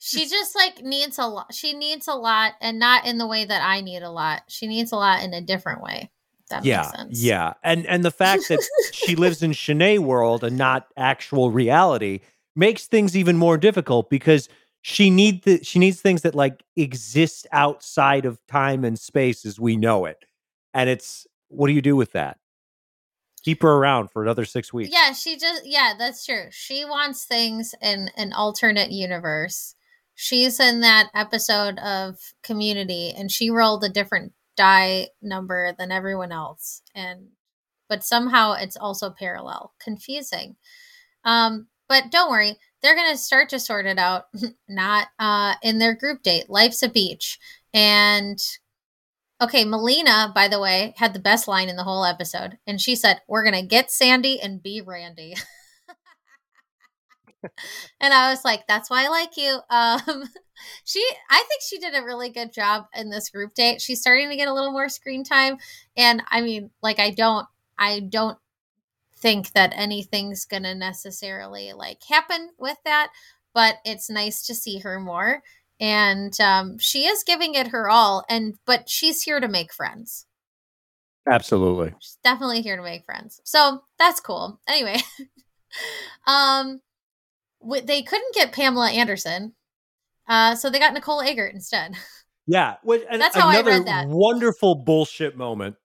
[0.00, 1.52] She just like needs a lot.
[1.52, 4.42] She needs a lot, and not in the way that I need a lot.
[4.48, 6.10] She needs a lot in a different way.
[6.48, 7.22] That yeah makes sense.
[7.22, 12.20] yeah and and the fact that she lives in Shanae world and not actual reality
[12.56, 14.48] makes things even more difficult because
[14.82, 19.60] she need the, she needs things that like exist outside of time and space as
[19.60, 20.24] we know it
[20.74, 22.38] and it's what do you do with that
[23.42, 26.46] keep her around for another six weeks Yeah, she just yeah, that's true.
[26.50, 29.74] She wants things in an alternate universe.
[30.14, 36.32] She's in that episode of Community and she rolled a different die number than everyone
[36.32, 37.28] else and
[37.88, 39.72] but somehow it's also parallel.
[39.80, 40.56] Confusing.
[41.24, 44.24] Um but don't worry, they're going to start to sort it out
[44.68, 46.50] not uh in their group date.
[46.50, 47.38] Life's a beach
[47.72, 48.38] and
[49.40, 52.58] Okay, Melina, by the way, had the best line in the whole episode.
[52.66, 55.36] And she said, We're going to get Sandy and be Randy.
[58.00, 59.60] and I was like, That's why I like you.
[59.70, 60.24] Um,
[60.84, 63.80] she, I think she did a really good job in this group date.
[63.80, 65.58] She's starting to get a little more screen time.
[65.96, 67.46] And I mean, like, I don't,
[67.78, 68.38] I don't
[69.16, 73.08] think that anything's going to necessarily like happen with that,
[73.54, 75.42] but it's nice to see her more.
[75.80, 80.26] And um, she is giving it her all and but she's here to make friends.
[81.28, 81.94] Absolutely.
[82.00, 83.40] She's definitely here to make friends.
[83.44, 84.60] So that's cool.
[84.68, 84.98] Anyway
[86.26, 86.80] um
[87.60, 89.54] w- they couldn't get pamela anderson
[90.28, 91.94] uh, so they got nicole eggert instead
[92.50, 94.08] Yeah, which, and That's how I read that.
[94.08, 95.76] wonderful bullshit moment.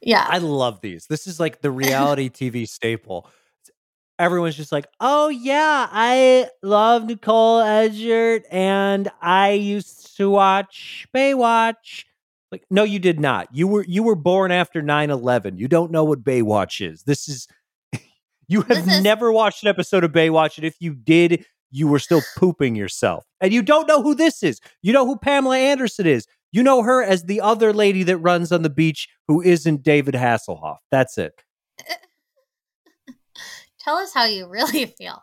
[0.00, 0.24] Yeah.
[0.28, 1.06] I love these.
[1.08, 3.28] This is like the reality TV staple.
[4.16, 12.04] Everyone's just like, "Oh yeah, I love Nicole Eggert, and I used to watch Baywatch."
[12.52, 13.48] Like, no, you did not.
[13.52, 15.58] You were you were born after 9-11.
[15.58, 17.02] You don't know what Baywatch is.
[17.02, 17.48] This is
[18.46, 21.98] you have is- never watched an episode of Baywatch, and if you did, you were
[21.98, 23.24] still pooping yourself.
[23.40, 24.60] And you don't know who this is.
[24.82, 26.26] You know who Pamela Anderson is.
[26.52, 30.14] You know her as the other lady that runs on the beach who isn't David
[30.14, 30.78] Hasselhoff.
[30.90, 31.32] That's it.
[33.80, 35.22] Tell us how you really feel.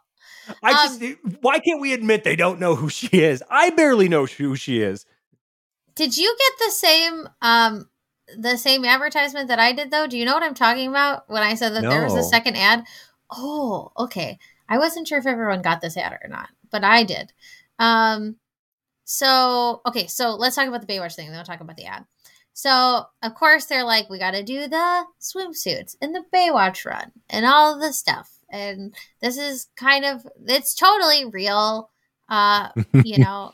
[0.62, 3.42] I Um, just why can't we admit they don't know who she is?
[3.50, 5.06] I barely know who she is.
[5.96, 7.90] Did you get the same um
[8.38, 10.08] the same advertisement that I did though?
[10.08, 12.58] Do you know what I'm talking about when I said that there was a second
[12.58, 12.84] ad?
[13.32, 14.38] Oh, okay.
[14.74, 17.32] I wasn't sure if everyone got this ad or not, but I did.
[17.78, 18.38] Um
[19.04, 22.06] so okay, so let's talk about the Baywatch thing, then we'll talk about the ad.
[22.54, 27.46] So of course they're like, we gotta do the swimsuits and the Baywatch run and
[27.46, 28.32] all the stuff.
[28.50, 31.92] And this is kind of it's totally real
[32.30, 32.70] uh,
[33.04, 33.54] you know,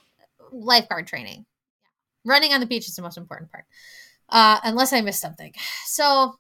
[0.52, 1.46] lifeguard training.
[2.24, 3.66] Running on the beach is the most important part.
[4.30, 5.54] Uh, unless I missed something.
[5.86, 6.36] So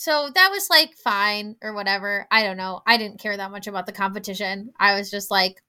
[0.00, 2.26] so that was like fine or whatever.
[2.30, 2.80] I don't know.
[2.86, 4.72] I didn't care that much about the competition.
[4.80, 5.62] I was just like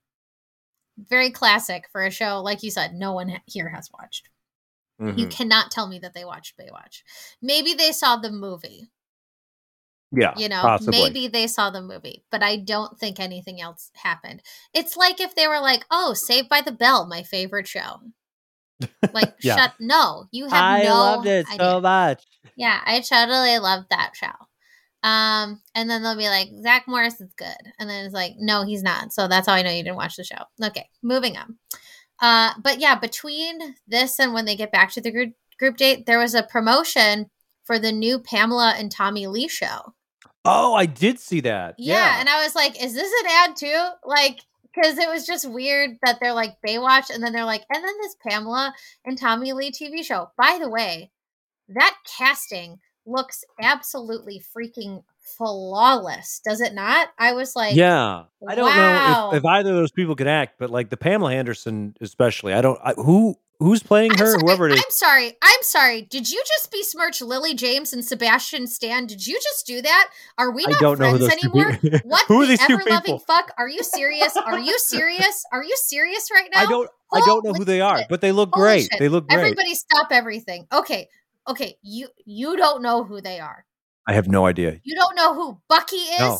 [0.98, 4.30] very classic for a show like you said no one here has watched.
[5.02, 5.32] You Mhm.
[5.32, 7.04] cannot tell me that they watched Baywatch.
[7.42, 8.90] Maybe they saw the movie.
[10.14, 11.02] Yeah, You know, possibly.
[11.02, 14.44] maybe they saw the movie, but I don't think anything else happened.
[14.74, 18.00] It's like if they were like, "Oh, Saved by the Bell, my favorite show."
[19.14, 19.56] Like, Yeah.
[19.58, 19.74] shut.
[19.80, 21.58] No, you have I no loved it idea.
[21.60, 22.24] so much.
[22.56, 24.32] Yeah, I totally loved that show.
[25.04, 28.64] Um, and then they'll be like, Zach Morris is good, and then it's like, no,
[28.64, 29.12] he's not.
[29.14, 30.44] So that's how I know you didn't watch the show.
[30.64, 31.58] Okay, moving on.
[32.22, 36.06] Uh, but yeah, between this and when they get back to the group group date,
[36.06, 37.28] there was a promotion
[37.64, 39.94] for the new Pamela and Tommy Lee show.
[40.46, 41.76] Oh, I did see that.
[41.80, 42.20] Yeah, Yeah.
[42.20, 43.88] and I was like, is this an ad too?
[44.06, 44.40] Like,
[44.74, 47.93] because it was just weird that they're like Baywatch, and then they're like, and then
[48.01, 48.74] this Pamela
[49.05, 50.32] and Tommy Lee TV show.
[50.38, 51.11] By the way,
[51.67, 55.03] that casting looks absolutely freaking
[55.38, 57.09] flawless, does it not?
[57.17, 58.24] I was like, yeah.
[58.47, 59.30] I don't wow.
[59.32, 62.53] know if, if either of those people can act, but like the Pamela Anderson, especially.
[62.53, 62.80] I don't.
[62.84, 64.32] I, who who's playing I'm her?
[64.32, 64.80] sorry, Whoever it is.
[64.80, 65.34] I'm sorry.
[65.41, 66.01] I'm sorry.
[66.01, 69.05] Did you just besmirch Lily James and Sebastian Stan?
[69.05, 70.09] Did you just do that?
[70.38, 71.80] Are we not friends anymore?
[72.03, 73.19] What who are the these two ever loving people?
[73.19, 73.51] fuck?
[73.57, 74.36] Are you serious?
[74.36, 75.45] Are you serious?
[75.51, 76.61] Are you serious right now?
[76.61, 76.89] I don't.
[77.13, 78.07] I don't know who they are, shit.
[78.09, 78.82] but they look Holy great.
[78.84, 78.99] shit.
[78.99, 79.38] They look great.
[79.39, 80.65] Everybody stop everything.
[80.72, 81.07] Okay.
[81.47, 81.76] Okay.
[81.82, 83.65] You you don't know who they are.
[84.08, 84.80] I have no idea.
[84.84, 86.20] You don't know who Bucky is?
[86.20, 86.39] No.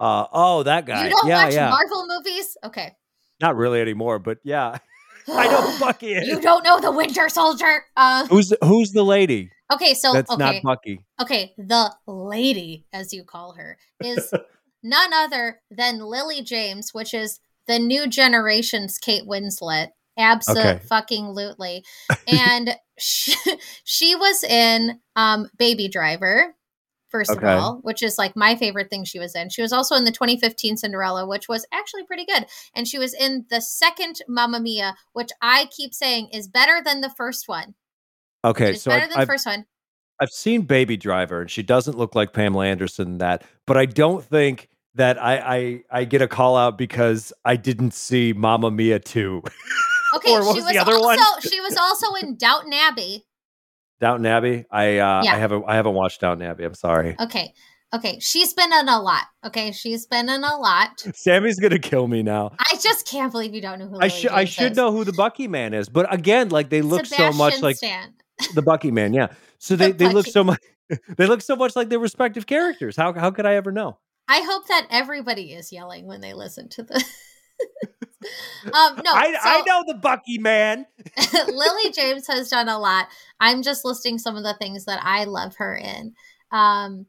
[0.00, 1.04] Uh, oh, that guy.
[1.04, 1.70] You don't yeah, watch yeah.
[1.70, 2.56] Marvel movies?
[2.64, 2.92] Okay.
[3.40, 4.78] Not really anymore, but yeah.
[5.28, 6.26] I know who Bucky is.
[6.26, 7.84] You don't know the Winter Soldier.
[7.96, 9.50] Uh, Who's who's the lady?
[9.72, 10.38] okay, so That's okay.
[10.38, 11.04] not Bucky.
[11.20, 14.32] Okay, the lady, as you call her, is
[14.82, 19.88] none other than Lily James, which is the new generation's Kate Winslet.
[20.18, 21.84] Absolutely.
[22.26, 23.34] And she,
[23.84, 26.54] she was in um, Baby Driver,
[27.10, 27.52] first Okay.
[27.52, 29.48] of all, which is like my favorite thing she was in.
[29.48, 32.46] She was also in the 2015 Cinderella, which was actually pretty good.
[32.74, 37.00] And she was in the second Mamma Mia, which I keep saying is better than
[37.00, 37.74] the first one.
[38.44, 39.66] Okay, so better I've, than the I've, first one.
[40.20, 43.86] I've seen Baby Driver, and she doesn't look like Pamela Anderson in that, but I
[43.86, 48.70] don't think that I I, I get a call out because I didn't see Mamma
[48.70, 49.42] Mia 2.
[50.16, 53.26] Okay, she was was the other also she was also in Downton Abbey.
[54.00, 54.64] Downton Abbey.
[54.70, 55.34] I uh, Yeah.
[55.34, 56.64] I haven't I haven't watched Downton Abbey.
[56.64, 57.16] I'm sorry.
[57.20, 57.52] Okay.
[57.92, 58.18] Okay.
[58.20, 59.24] She's been in a lot.
[59.44, 59.72] Okay.
[59.72, 61.00] She's been in a lot.
[61.14, 62.52] Sammy's gonna kill me now.
[62.58, 64.76] I just can't believe you don't know who I should I should is.
[64.76, 67.76] know who the Bucky man is, but again, like they look so much Sebastian like
[67.76, 68.14] Stan.
[68.54, 69.12] the Bucky man.
[69.12, 69.28] Yeah,
[69.58, 70.60] so they, The they look so much
[71.16, 72.96] they look so much like their respective characters.
[72.96, 73.98] How how could I ever know?
[74.28, 77.04] I hope that everybody is yelling when they listen to the.
[78.66, 80.86] um, no, I I know the Bucky man.
[81.48, 83.08] Lily James has done a lot.
[83.40, 86.14] I'm just listing some of the things that I love her in.
[86.50, 87.06] Um,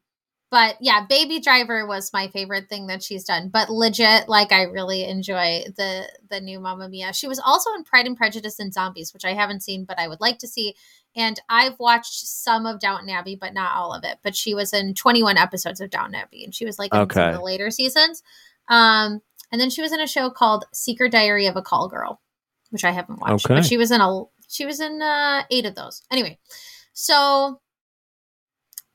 [0.49, 3.49] but yeah, Baby Driver was my favorite thing that she's done.
[3.49, 7.13] But legit, like I really enjoy the the new Mamma Mia.
[7.13, 10.07] She was also in Pride and Prejudice and Zombies, which I haven't seen, but I
[10.09, 10.75] would like to see.
[11.15, 14.19] And I've watched some of Downton Abbey, but not all of it.
[14.23, 17.01] But she was in 21 episodes of Downton Abbey, and she was like in some
[17.01, 17.31] of Okay.
[17.31, 18.21] the later seasons.
[18.67, 22.21] Um, and then she was in a show called Secret Diary of a Call Girl,
[22.69, 23.45] which I haven't watched.
[23.45, 23.55] Okay.
[23.55, 26.03] But she was in a she was in uh, eight of those.
[26.11, 26.39] Anyway,
[26.93, 27.59] so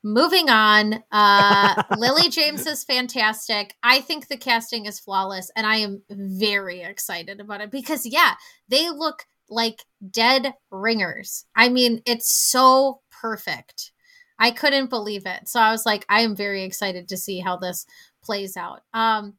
[0.03, 1.03] moving on.
[1.11, 3.75] Uh, Lily James is fantastic.
[3.83, 8.33] I think the casting is flawless, and I am very excited about it because yeah,
[8.69, 11.45] they look like dead ringers.
[11.55, 13.91] I mean, it's so perfect.
[14.39, 15.47] I couldn't believe it.
[15.47, 17.85] So I was like, I am very excited to see how this
[18.23, 18.81] plays out.
[18.93, 19.33] Um,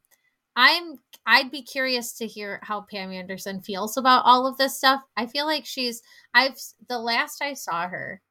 [0.55, 5.01] I'm I'd be curious to hear how Pam Anderson feels about all of this stuff.
[5.15, 6.01] I feel like she's
[6.33, 8.21] I've the last I saw her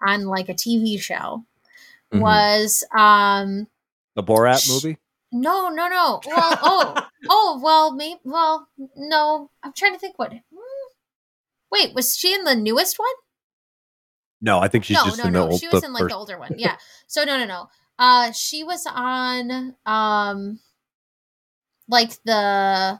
[0.00, 1.44] on like a TV show
[2.12, 2.20] Mhm.
[2.20, 3.66] was um
[4.14, 4.98] The Borat movie?
[5.32, 10.30] no no no well oh oh well maybe well no I'm trying to think what
[10.32, 10.92] hmm.
[11.70, 13.08] wait was she in the newest one
[14.42, 16.02] No, I think she's no just no in no the old she was in like
[16.02, 17.68] first- the older one yeah so no no no
[17.98, 20.60] uh she was on um
[21.92, 22.98] like the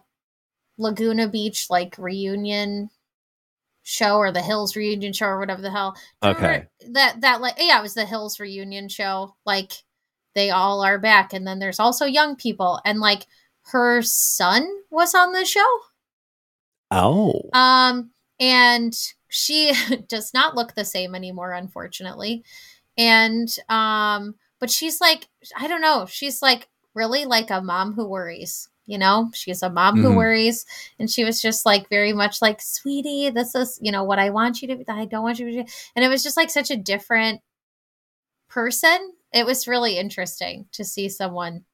[0.77, 2.91] Laguna Beach like reunion
[3.83, 5.97] show or the Hills reunion show or whatever the hell.
[6.23, 6.67] Okay.
[6.91, 9.35] That that like yeah, it was the Hills reunion show.
[9.47, 9.73] Like
[10.35, 13.27] they all are back and then there's also young people and like
[13.67, 15.79] her son was on the show.
[16.91, 17.41] Oh.
[17.55, 18.95] Um, and
[19.31, 19.73] she
[20.09, 22.45] does not look the same anymore, unfortunately.
[22.99, 28.07] And um, but she's like, I don't know, she's like really like a mom who
[28.07, 28.69] worries.
[28.87, 30.17] You know, she's a mom who Mhm.
[30.17, 30.67] worries,
[30.99, 34.31] and she was just like very much like, "Sweetie, this is you know what I
[34.31, 34.85] want you to.
[34.93, 37.41] I don't want you to." do." And it was just like such a different
[38.49, 39.13] person.
[39.33, 41.65] It was really interesting to see someone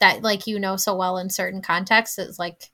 [0.00, 2.70] that like you know so well in certain contexts is like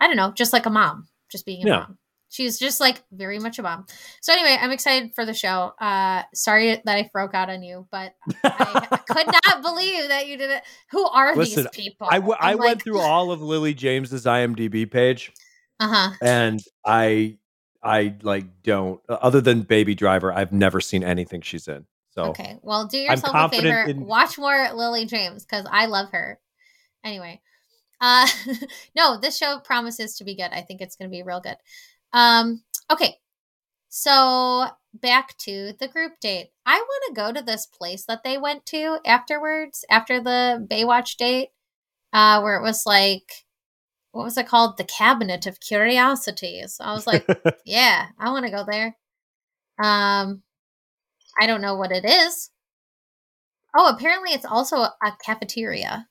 [0.00, 1.78] I don't know, just like a mom, just being a Yeah.
[1.88, 1.98] mom.
[2.32, 3.84] She's just like very much a mom.
[4.22, 5.74] So anyway, I'm excited for the show.
[5.78, 10.38] Uh sorry that I broke out on you, but I could not believe that you
[10.38, 10.62] did it.
[10.92, 12.08] Who are Listen, these people?
[12.10, 15.30] I, w- I I'm went through all of Lily James's IMDb page,
[15.78, 16.12] Uh-huh.
[16.22, 17.36] and I
[17.82, 20.32] I like don't other than Baby Driver.
[20.32, 21.84] I've never seen anything she's in.
[22.12, 22.56] So Okay.
[22.62, 23.82] Well, do yourself a favor.
[23.82, 26.40] in- Watch more Lily James because I love her.
[27.04, 27.42] Anyway.
[28.00, 28.26] Uh
[28.96, 30.50] no, this show promises to be good.
[30.50, 31.56] I think it's gonna be real good.
[32.12, 33.16] Um, okay.
[33.88, 36.50] So back to the group date.
[36.66, 41.16] I want to go to this place that they went to afterwards, after the Baywatch
[41.16, 41.48] date,
[42.12, 43.44] uh, where it was like
[44.12, 44.76] what was it called?
[44.76, 46.76] The Cabinet of Curiosities.
[46.80, 47.26] I was like,
[47.64, 48.96] yeah, I want to go there.
[49.82, 50.42] Um,
[51.40, 52.50] I don't know what it is.
[53.74, 56.06] Oh, apparently it's also a, a cafeteria.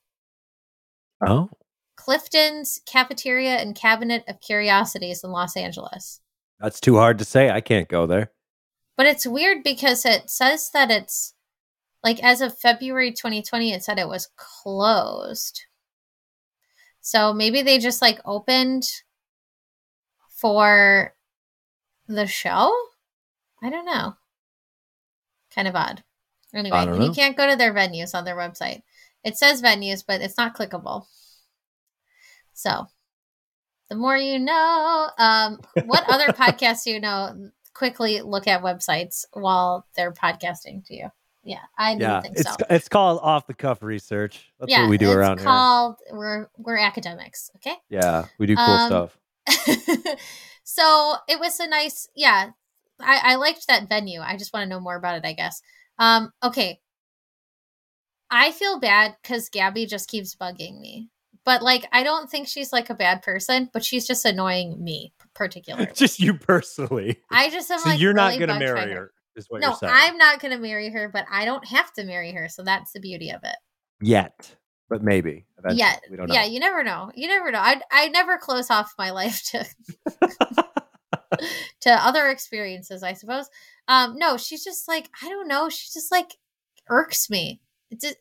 [1.26, 1.50] oh,
[2.04, 6.20] Clifton's Cafeteria and Cabinet of Curiosities in Los Angeles.
[6.60, 7.52] that's too hard to say.
[7.52, 8.32] I can't go there.
[8.98, 11.36] But it's weird because it says that it's
[12.04, 15.62] like as of February 2020, it said it was closed.
[17.02, 18.90] So maybe they just like opened
[20.28, 21.14] for
[22.08, 22.76] the show?
[23.62, 24.16] I don't know.
[25.54, 26.04] Kind of odd.
[26.52, 28.82] Anyway, I don't and you can't go to their venues on their website.
[29.24, 31.06] It says venues, but it's not clickable.
[32.62, 32.86] So,
[33.90, 35.10] the more you know.
[35.18, 37.50] Um, what other podcasts do you know?
[37.74, 41.10] Quickly look at websites while they're podcasting to you.
[41.44, 42.56] Yeah, I Yeah, think it's so.
[42.70, 44.52] it's called off the cuff research.
[44.60, 47.50] That's yeah, what we do it's around called we're we're academics.
[47.58, 47.76] Okay.
[47.90, 49.18] Yeah, we do cool Um, stuff.
[50.64, 52.52] so it was a nice yeah
[53.00, 55.62] I, I liked that venue i just want to know more about it i guess
[55.98, 56.80] um okay
[58.30, 61.10] i feel bad because gabby just keeps bugging me
[61.46, 65.14] but like i don't think she's like a bad person but she's just annoying me
[65.34, 67.20] particularly Just you personally.
[67.32, 69.78] i just am So like you're not going to marry her, is what no you're
[69.78, 69.94] saying.
[69.96, 73.00] i'm not gonna marry her but i don't have to marry her so that's the
[73.00, 73.56] beauty of it
[74.04, 74.56] Yet,
[74.90, 75.46] but maybe.
[75.60, 75.80] Eventually.
[75.80, 76.34] yeah we don't know.
[76.34, 79.66] yeah you never know you never know i i never close off my life to
[81.82, 83.50] to other experiences, I suppose.
[83.88, 85.70] Um, no, she's just like, I don't know.
[85.70, 86.38] She just like
[86.90, 87.62] irks me.
[87.90, 88.18] It's just,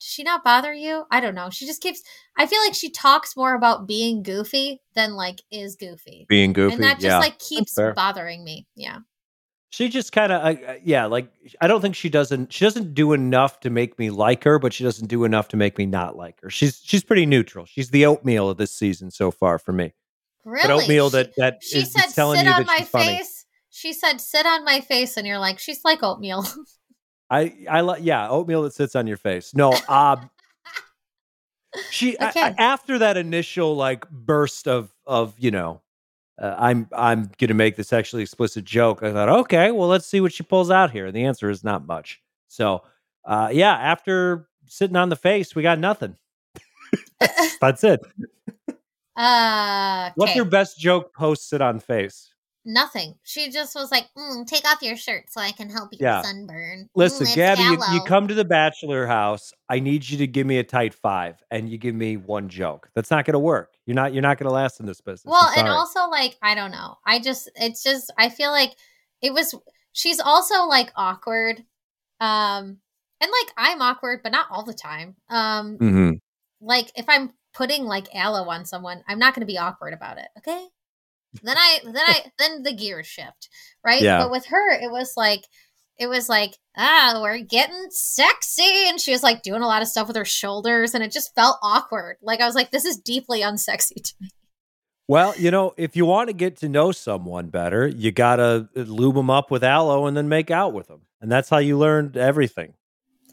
[0.00, 1.04] does she not bother you?
[1.10, 1.50] I don't know.
[1.50, 2.02] She just keeps,
[2.38, 6.26] I feel like she talks more about being goofy than like is goofy.
[6.28, 6.74] Being goofy.
[6.74, 7.18] and that just yeah.
[7.18, 8.66] like keeps bothering me.
[8.74, 8.98] Yeah.
[9.68, 11.30] she just kind of uh, yeah like
[11.60, 14.72] i don't think she doesn't she doesn't do enough to make me like her but
[14.72, 17.90] she doesn't do enough to make me not like her she's she's pretty neutral she's
[17.90, 19.92] the oatmeal of this season so far for me
[20.44, 20.62] Really?
[20.66, 22.88] but oatmeal She- that that she is said, telling sit you on that my she's
[22.88, 23.46] funny face.
[23.72, 25.16] She said, sit on my face.
[25.16, 26.44] And you're like, she's like oatmeal.
[27.30, 29.54] i i like yeah oatmeal that sits on your face.
[29.54, 30.28] No um
[31.90, 32.54] she Okay.
[32.58, 35.80] after that initial like burst of of you know
[36.40, 40.20] uh, i'm i'm gonna make the sexually explicit joke i thought okay well let's see
[40.20, 41.06] what she pulls out here.
[41.06, 42.20] And the answer is not much.
[42.48, 42.82] So
[43.24, 46.16] uh yeah after sitting on the face we got nothing.
[47.60, 48.00] That's it.
[49.16, 52.32] Uh, what's your best joke post sit on face
[52.64, 53.14] Nothing.
[53.22, 56.20] She just was like, mm, "Take off your shirt so I can help you Yeah.
[56.20, 59.52] sunburn." Mm, Listen, it's Gabby, you, you come to the bachelor house.
[59.68, 62.90] I need you to give me a tight five, and you give me one joke.
[62.94, 63.74] That's not going to work.
[63.86, 64.12] You're not.
[64.12, 65.30] You're not going to last in this business.
[65.30, 66.96] Well, and also like I don't know.
[67.06, 68.76] I just it's just I feel like
[69.22, 69.54] it was
[69.92, 71.64] she's also like awkward.
[72.20, 72.78] Um
[73.22, 75.16] and like I'm awkward, but not all the time.
[75.28, 76.10] Um mm-hmm.
[76.60, 80.18] like if I'm putting like aloe on someone, I'm not going to be awkward about
[80.18, 80.66] it, okay?
[81.42, 83.48] Then I then I then the gears shift,
[83.84, 84.02] right?
[84.02, 84.18] Yeah.
[84.18, 85.44] But with her it was like
[86.00, 88.88] it was like, ah, we're getting sexy.
[88.88, 91.34] And she was like doing a lot of stuff with her shoulders, and it just
[91.34, 92.16] felt awkward.
[92.22, 94.30] Like, I was like, this is deeply unsexy to me.
[95.06, 98.68] Well, you know, if you want to get to know someone better, you got to
[98.74, 101.02] lube them up with aloe and then make out with them.
[101.20, 102.74] And that's how you learned everything.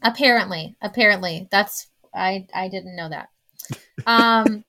[0.02, 3.28] Apparently, apparently, that's I I didn't know that.
[4.06, 4.64] Um,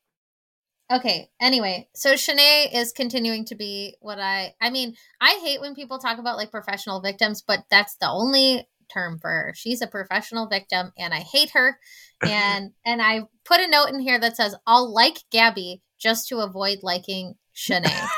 [0.91, 1.29] okay.
[1.41, 4.95] Anyway, so Shanae is continuing to be what I I mean.
[5.21, 9.29] I hate when people talk about like professional victims, but that's the only term for
[9.29, 9.53] her.
[9.55, 11.79] She's a professional victim, and I hate her.
[12.21, 16.39] And and I put a note in here that says I'll like Gabby just to
[16.39, 18.09] avoid liking Shanae.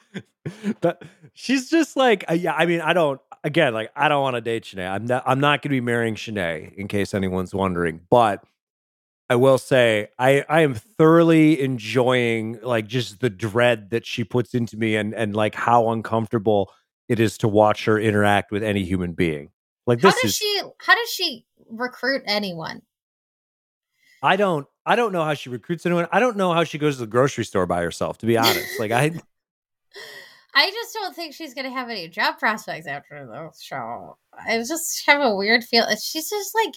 [0.80, 1.02] but
[1.34, 4.40] she's just like, uh, yeah, I mean, I don't, again, like, I don't want to
[4.40, 4.90] date Shanae.
[4.90, 8.00] I'm not, I'm not going to be marrying Shanae in case anyone's wondering.
[8.10, 8.42] But
[9.32, 14.52] I will say, I, I am thoroughly enjoying like just the dread that she puts
[14.52, 16.70] into me and, and like how uncomfortable
[17.08, 19.48] it is to watch her interact with any human being.
[19.86, 22.82] Like, How does is, she how does she recruit anyone?
[24.22, 26.08] I don't, I don't know how she recruits anyone.
[26.12, 28.78] I don't know how she goes to the grocery store by herself, to be honest.
[28.78, 29.12] Like, I,
[30.54, 34.18] I just don't think she's gonna have any job prospects after the show.
[34.46, 35.86] I just have a weird feel.
[35.96, 36.74] She's just like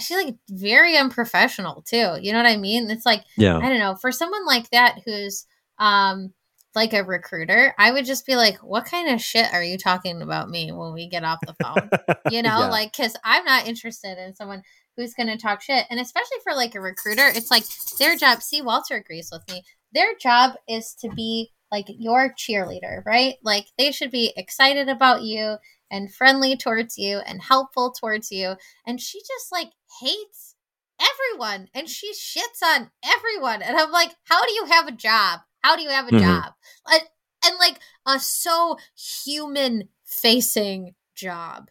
[0.00, 2.16] she's like very unprofessional too.
[2.20, 2.90] You know what I mean?
[2.90, 3.58] It's like yeah.
[3.58, 5.46] I don't know for someone like that who's
[5.78, 6.32] um
[6.74, 7.74] like a recruiter.
[7.78, 10.94] I would just be like, what kind of shit are you talking about me when
[10.94, 11.90] we get off the phone?
[12.32, 12.68] You know, Yeah.
[12.70, 14.62] like because I'm not interested in someone
[14.96, 17.64] who's going to talk shit, and especially for like a recruiter, it's like
[17.98, 18.42] their job.
[18.42, 19.62] See, Walter agrees with me.
[19.92, 23.34] Their job is to be like your cheerleader, right?
[23.42, 25.56] Like they should be excited about you
[25.92, 28.56] and friendly towards you and helpful towards you.
[28.86, 29.70] And she just like
[30.00, 30.56] hates
[31.00, 33.62] everyone and she shits on everyone.
[33.62, 35.40] And I'm like, how do you have a job?
[35.62, 36.20] How do you have a Mhm.
[36.20, 36.54] job?
[36.90, 37.02] And,
[37.44, 41.70] and like a so human facing job.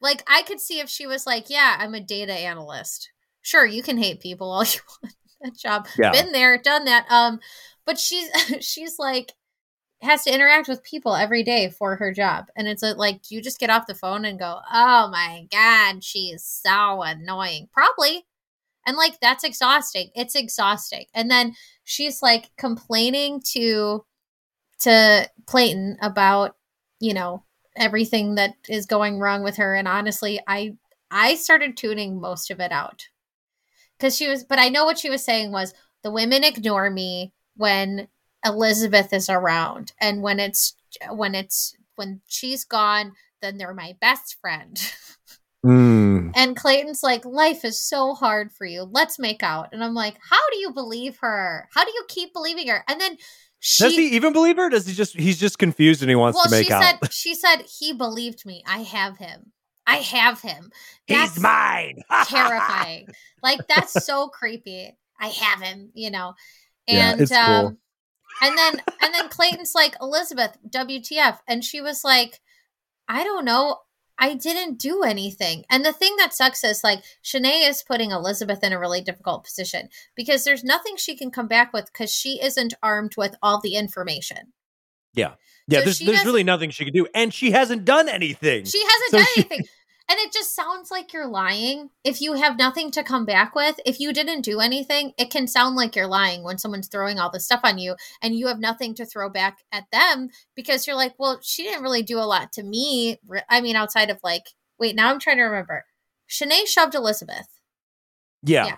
[0.00, 3.10] Like I could see if she was like, yeah, I'm a data analyst.
[3.42, 5.14] Sure, you can hate people all you want.
[5.42, 5.88] That job.
[5.98, 6.12] Yeah.
[6.12, 7.06] Been there, done that.
[7.10, 7.40] Um,
[7.86, 8.28] but she's
[8.64, 9.32] she's like
[10.04, 12.46] has to interact with people every day for her job.
[12.56, 15.46] And it's uh, like, do you just get off the phone and go, oh my
[15.50, 17.68] God, she is so annoying?
[17.72, 18.26] Probably.
[18.86, 20.10] And like, that's exhausting.
[20.14, 21.06] It's exhausting.
[21.14, 24.04] And then she's like complaining to,
[24.80, 26.56] to Clayton about,
[27.00, 27.44] you know,
[27.76, 29.74] everything that is going wrong with her.
[29.74, 30.76] And honestly, I,
[31.10, 33.08] I started tuning most of it out
[33.98, 37.32] because she was, but I know what she was saying was the women ignore me
[37.56, 38.08] when
[38.44, 40.74] Elizabeth is around and when it's
[41.10, 44.78] when it's when she's gone then they're my best friend
[45.64, 46.32] Mm.
[46.36, 50.16] and Clayton's like life is so hard for you let's make out and I'm like
[50.30, 53.16] how do you believe her how do you keep believing her and then
[53.60, 54.68] she Does he even believe her?
[54.68, 56.82] Does he just he's just confused and he wants well to make she out?
[57.00, 59.52] said she said he believed me I have him
[59.86, 60.70] I have him
[61.08, 62.02] That's- he's mine.
[62.26, 63.06] terrifying.
[63.42, 64.94] like that's so creepy.
[65.18, 66.34] I have him, you know.
[66.86, 67.76] Yeah, And it's cool.
[68.42, 71.38] And then and then Clayton's like, Elizabeth, WTF.
[71.48, 72.40] And she was like,
[73.08, 73.78] I don't know.
[74.16, 75.64] I didn't do anything.
[75.68, 79.42] And the thing that sucks is like Shanae is putting Elizabeth in a really difficult
[79.44, 83.60] position because there's nothing she can come back with because she isn't armed with all
[83.60, 84.52] the information.
[85.14, 85.34] Yeah.
[85.66, 87.06] Yeah, So there's there's really nothing she can do.
[87.14, 88.64] And she hasn't done anything.
[88.66, 89.66] She hasn't So done she- anything.
[90.06, 91.88] And it just sounds like you're lying.
[92.04, 95.46] If you have nothing to come back with, if you didn't do anything, it can
[95.46, 98.58] sound like you're lying when someone's throwing all this stuff on you and you have
[98.58, 102.28] nothing to throw back at them because you're like, well, she didn't really do a
[102.28, 103.18] lot to me.
[103.48, 104.42] I mean, outside of like,
[104.78, 105.84] wait, now I'm trying to remember.
[106.28, 107.46] Shanae shoved Elizabeth.
[108.42, 108.66] yeah.
[108.66, 108.76] yeah.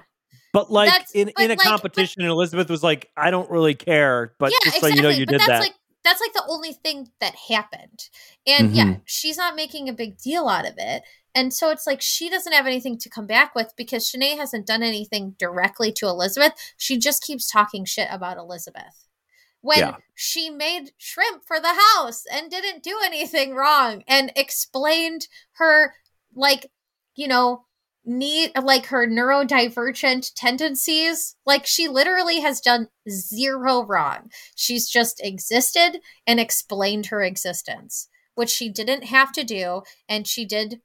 [0.52, 3.50] But like That's- in, but in a like- but- competition, Elizabeth was like, I don't
[3.50, 4.90] really care, but yeah, just exactly.
[4.90, 5.60] so you know you but did that.
[5.60, 5.74] like
[6.06, 8.08] that's like the only thing that happened.
[8.46, 9.02] And yeah, Mhm.
[9.04, 11.02] she's not making a big deal out of it.
[11.34, 14.66] And so it's like she doesn't have anything to come back with because Shanae hasn't
[14.66, 16.52] done anything directly to Elizabeth.
[16.78, 19.06] She just keeps talking shit about Elizabeth.
[19.60, 19.96] When Yeah.
[20.14, 25.96] she made shrimp for the house and didn't do anything wrong and explained her
[26.34, 26.70] like,
[27.14, 27.66] you know,
[28.06, 36.00] need like her neurodivergent tendencies like she literally has done zero wrong she's just existed
[36.26, 40.80] and explained her existence which she didn't have to do and she did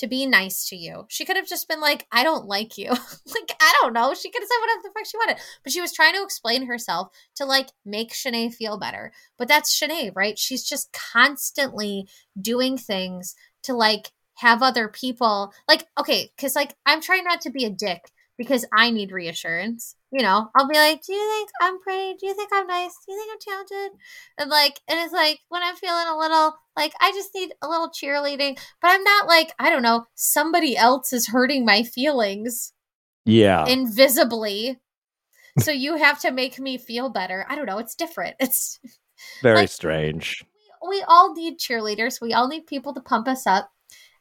[0.00, 1.04] to be nice to you.
[1.08, 2.88] She could have just been like, I don't like you.
[2.90, 4.14] like, I don't know.
[4.14, 5.36] She could have said whatever the fuck she wanted.
[5.62, 9.12] But she was trying to explain herself to like make Shanae feel better.
[9.36, 10.38] But that's Shanae, right?
[10.38, 12.08] She's just constantly
[12.40, 14.10] doing things to like
[14.40, 18.10] have other people like, okay, because like I'm trying not to be a dick
[18.40, 19.96] because I need reassurance.
[20.10, 22.16] You know, I'll be like, Do you think I'm pretty?
[22.18, 22.94] Do you think I'm nice?
[23.06, 23.98] Do you think I'm talented?
[24.38, 27.68] And like, and it's like when I'm feeling a little like I just need a
[27.68, 32.72] little cheerleading, but I'm not like, I don't know, somebody else is hurting my feelings.
[33.26, 33.66] Yeah.
[33.66, 34.78] Invisibly.
[35.58, 37.44] so you have to make me feel better.
[37.48, 37.78] I don't know.
[37.78, 38.36] It's different.
[38.40, 38.80] It's
[39.42, 40.42] very like, strange.
[40.82, 42.22] We, we all need cheerleaders.
[42.22, 43.70] We all need people to pump us up.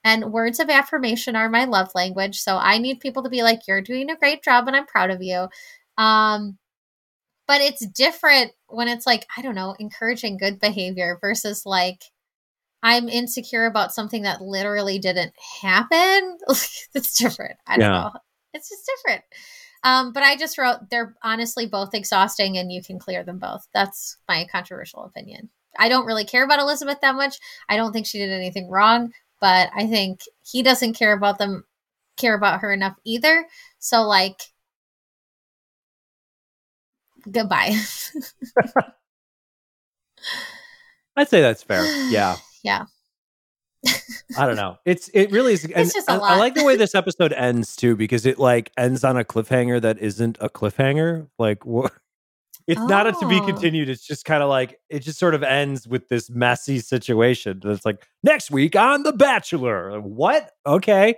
[0.04, 2.39] And words of affirmation are my love language.
[2.39, 5.12] So I need people to be like, you're doing a great job and I'm proud
[5.12, 5.47] of you.
[5.97, 6.58] Um,
[7.47, 12.04] but it's different when it's like, I don't know, encouraging good behavior versus like,
[12.82, 16.38] I'm insecure about something that literally didn't happen.
[16.47, 17.58] it's different.
[17.68, 18.02] I don't yeah.
[18.02, 18.12] know.
[18.54, 19.24] It's just different.
[19.84, 23.68] Um, but I just wrote they're honestly both exhausting and you can clear them both.
[23.74, 25.50] That's my controversial opinion.
[25.78, 27.38] I don't really care about Elizabeth that much.
[27.70, 31.64] I don't think she did anything wrong, but I think he doesn't care about them
[32.18, 33.46] care about her enough either.
[33.80, 34.42] So like
[37.30, 37.76] goodbye.
[41.16, 41.84] I'd say that's fair.
[42.10, 42.38] Yeah.
[42.64, 42.86] yeah.
[44.38, 44.78] I don't know.
[44.86, 45.66] It's it really is.
[45.76, 46.32] It's just a I, lot.
[46.32, 49.82] I like the way this episode ends too because it like ends on a cliffhanger
[49.82, 51.28] that isn't a cliffhanger.
[51.38, 51.94] Like what?
[52.70, 52.86] It's oh.
[52.86, 53.45] not a to be oh.
[53.47, 53.89] continued.
[53.89, 57.59] It's just kind of like it just sort of ends with this messy situation.
[57.65, 59.99] It's like next week on The Bachelor.
[59.99, 60.51] What?
[60.67, 61.15] Okay.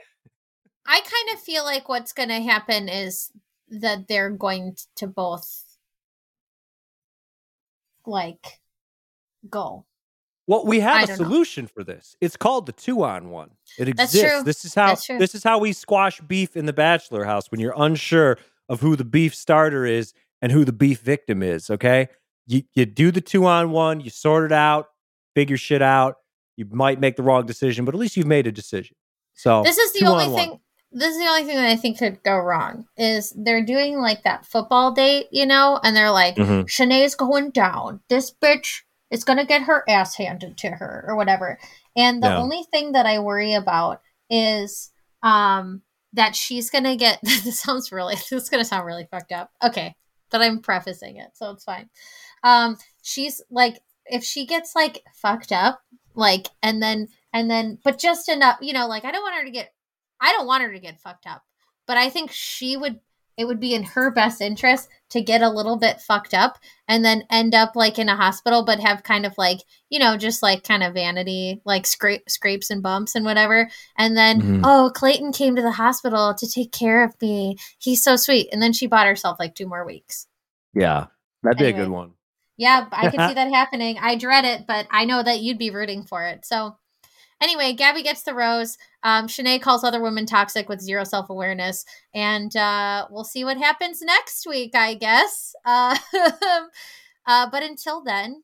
[0.86, 3.32] I kind of feel like what's going to happen is
[3.68, 5.64] that they're going to both
[8.06, 8.62] like
[9.49, 9.86] go.
[10.47, 11.72] Well, we have a solution know.
[11.74, 12.16] for this.
[12.22, 13.49] It's called the two on one.
[13.78, 14.43] It exists.
[14.43, 17.76] This is how this is how we squash beef in the bachelor house when you're
[17.76, 18.38] unsure
[18.70, 21.70] of who the beef starter is and who the beef victim is.
[21.70, 22.10] Okay,
[22.48, 24.88] you you do the two on one, you sort it out,
[25.36, 26.16] figure shit out.
[26.58, 28.96] You might make the wrong decision, but at least you've made a decision.
[29.34, 30.50] So this is the only thing.
[30.52, 30.60] One.
[30.94, 34.24] This is the only thing that I think could go wrong is they're doing like
[34.24, 36.66] that football date, you know, and they're like, mm-hmm.
[36.66, 38.02] Shanae's going down.
[38.10, 41.58] This bitch is gonna get her ass handed to her or whatever.
[41.96, 44.92] And the only thing that I worry about is
[45.24, 45.82] um
[46.14, 49.52] that she's gonna get this sounds really this is gonna sound really fucked up.
[49.64, 49.96] Okay
[50.32, 51.90] but I'm prefacing it, so it's fine.
[52.44, 55.82] Um, she's like, if she gets like fucked up,
[56.16, 59.46] like, and then, and then, but just enough, you know, like, I don't want her
[59.46, 59.74] to get,
[60.20, 61.44] I don't want her to get fucked up,
[61.88, 63.00] but I think she would,
[63.38, 66.57] it would be in her best interest to get a little bit fucked up
[66.88, 69.59] and then end up like in a hospital, but have kind of like,
[69.89, 73.70] you know, just like kind of vanity, like scrape, scrapes and bumps and whatever.
[73.97, 74.62] And then, mm-hmm.
[74.66, 77.57] oh, Clayton came to the hospital to take care of me.
[77.80, 78.49] He's so sweet.
[78.51, 80.28] And then she bought herself like two more weeks.
[80.74, 81.07] Yeah,
[81.43, 81.74] that'd anyway.
[81.74, 82.12] be a good one.
[82.57, 83.97] Yeah, I can see that happening.
[83.99, 86.45] I dread it, but I know that you'd be rooting for it.
[86.45, 86.78] So,
[87.42, 88.78] anyway, Gabby gets the rose.
[89.04, 93.58] Um, Shanae calls other women toxic with zero self awareness, and uh, we'll see what
[93.58, 95.54] happens next week, I guess.
[95.66, 95.98] Uh,
[97.26, 98.44] uh, but until then,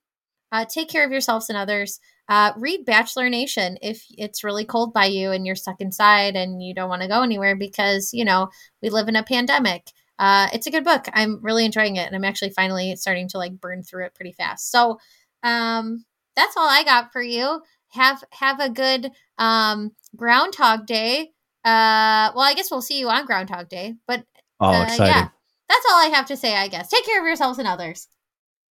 [0.52, 2.00] uh, take care of yourselves and others.
[2.30, 6.62] Uh, read Bachelor Nation if it's really cold by you and you're stuck inside and
[6.62, 8.50] you don't want to go anywhere because you know
[8.82, 11.08] we live in a pandemic uh, it's a good book.
[11.14, 14.32] I'm really enjoying it, and I'm actually finally starting to like burn through it pretty
[14.32, 14.72] fast.
[14.72, 15.00] So,
[15.44, 17.62] um, that's all I got for you.
[17.98, 21.32] Have have a good um, Groundhog Day.
[21.66, 24.24] Uh, well, I guess we'll see you on Groundhog Day, but
[24.60, 25.08] oh, uh, exciting.
[25.08, 25.30] yeah,
[25.68, 26.56] that's all I have to say.
[26.56, 28.08] I guess take care of yourselves and others.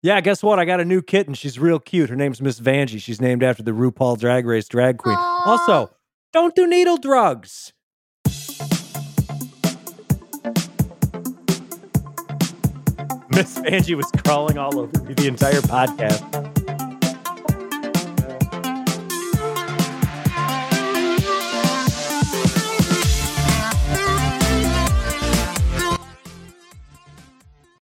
[0.01, 0.57] Yeah, guess what?
[0.57, 1.35] I got a new kitten.
[1.35, 2.09] She's real cute.
[2.09, 2.99] Her name's Miss Vanjie.
[2.99, 5.15] She's named after the RuPaul Drag Race drag queen.
[5.15, 5.45] Aww.
[5.45, 5.91] Also,
[6.33, 7.73] don't do needle drugs.
[13.33, 16.50] Miss Vanjie was crawling all over me the entire podcast.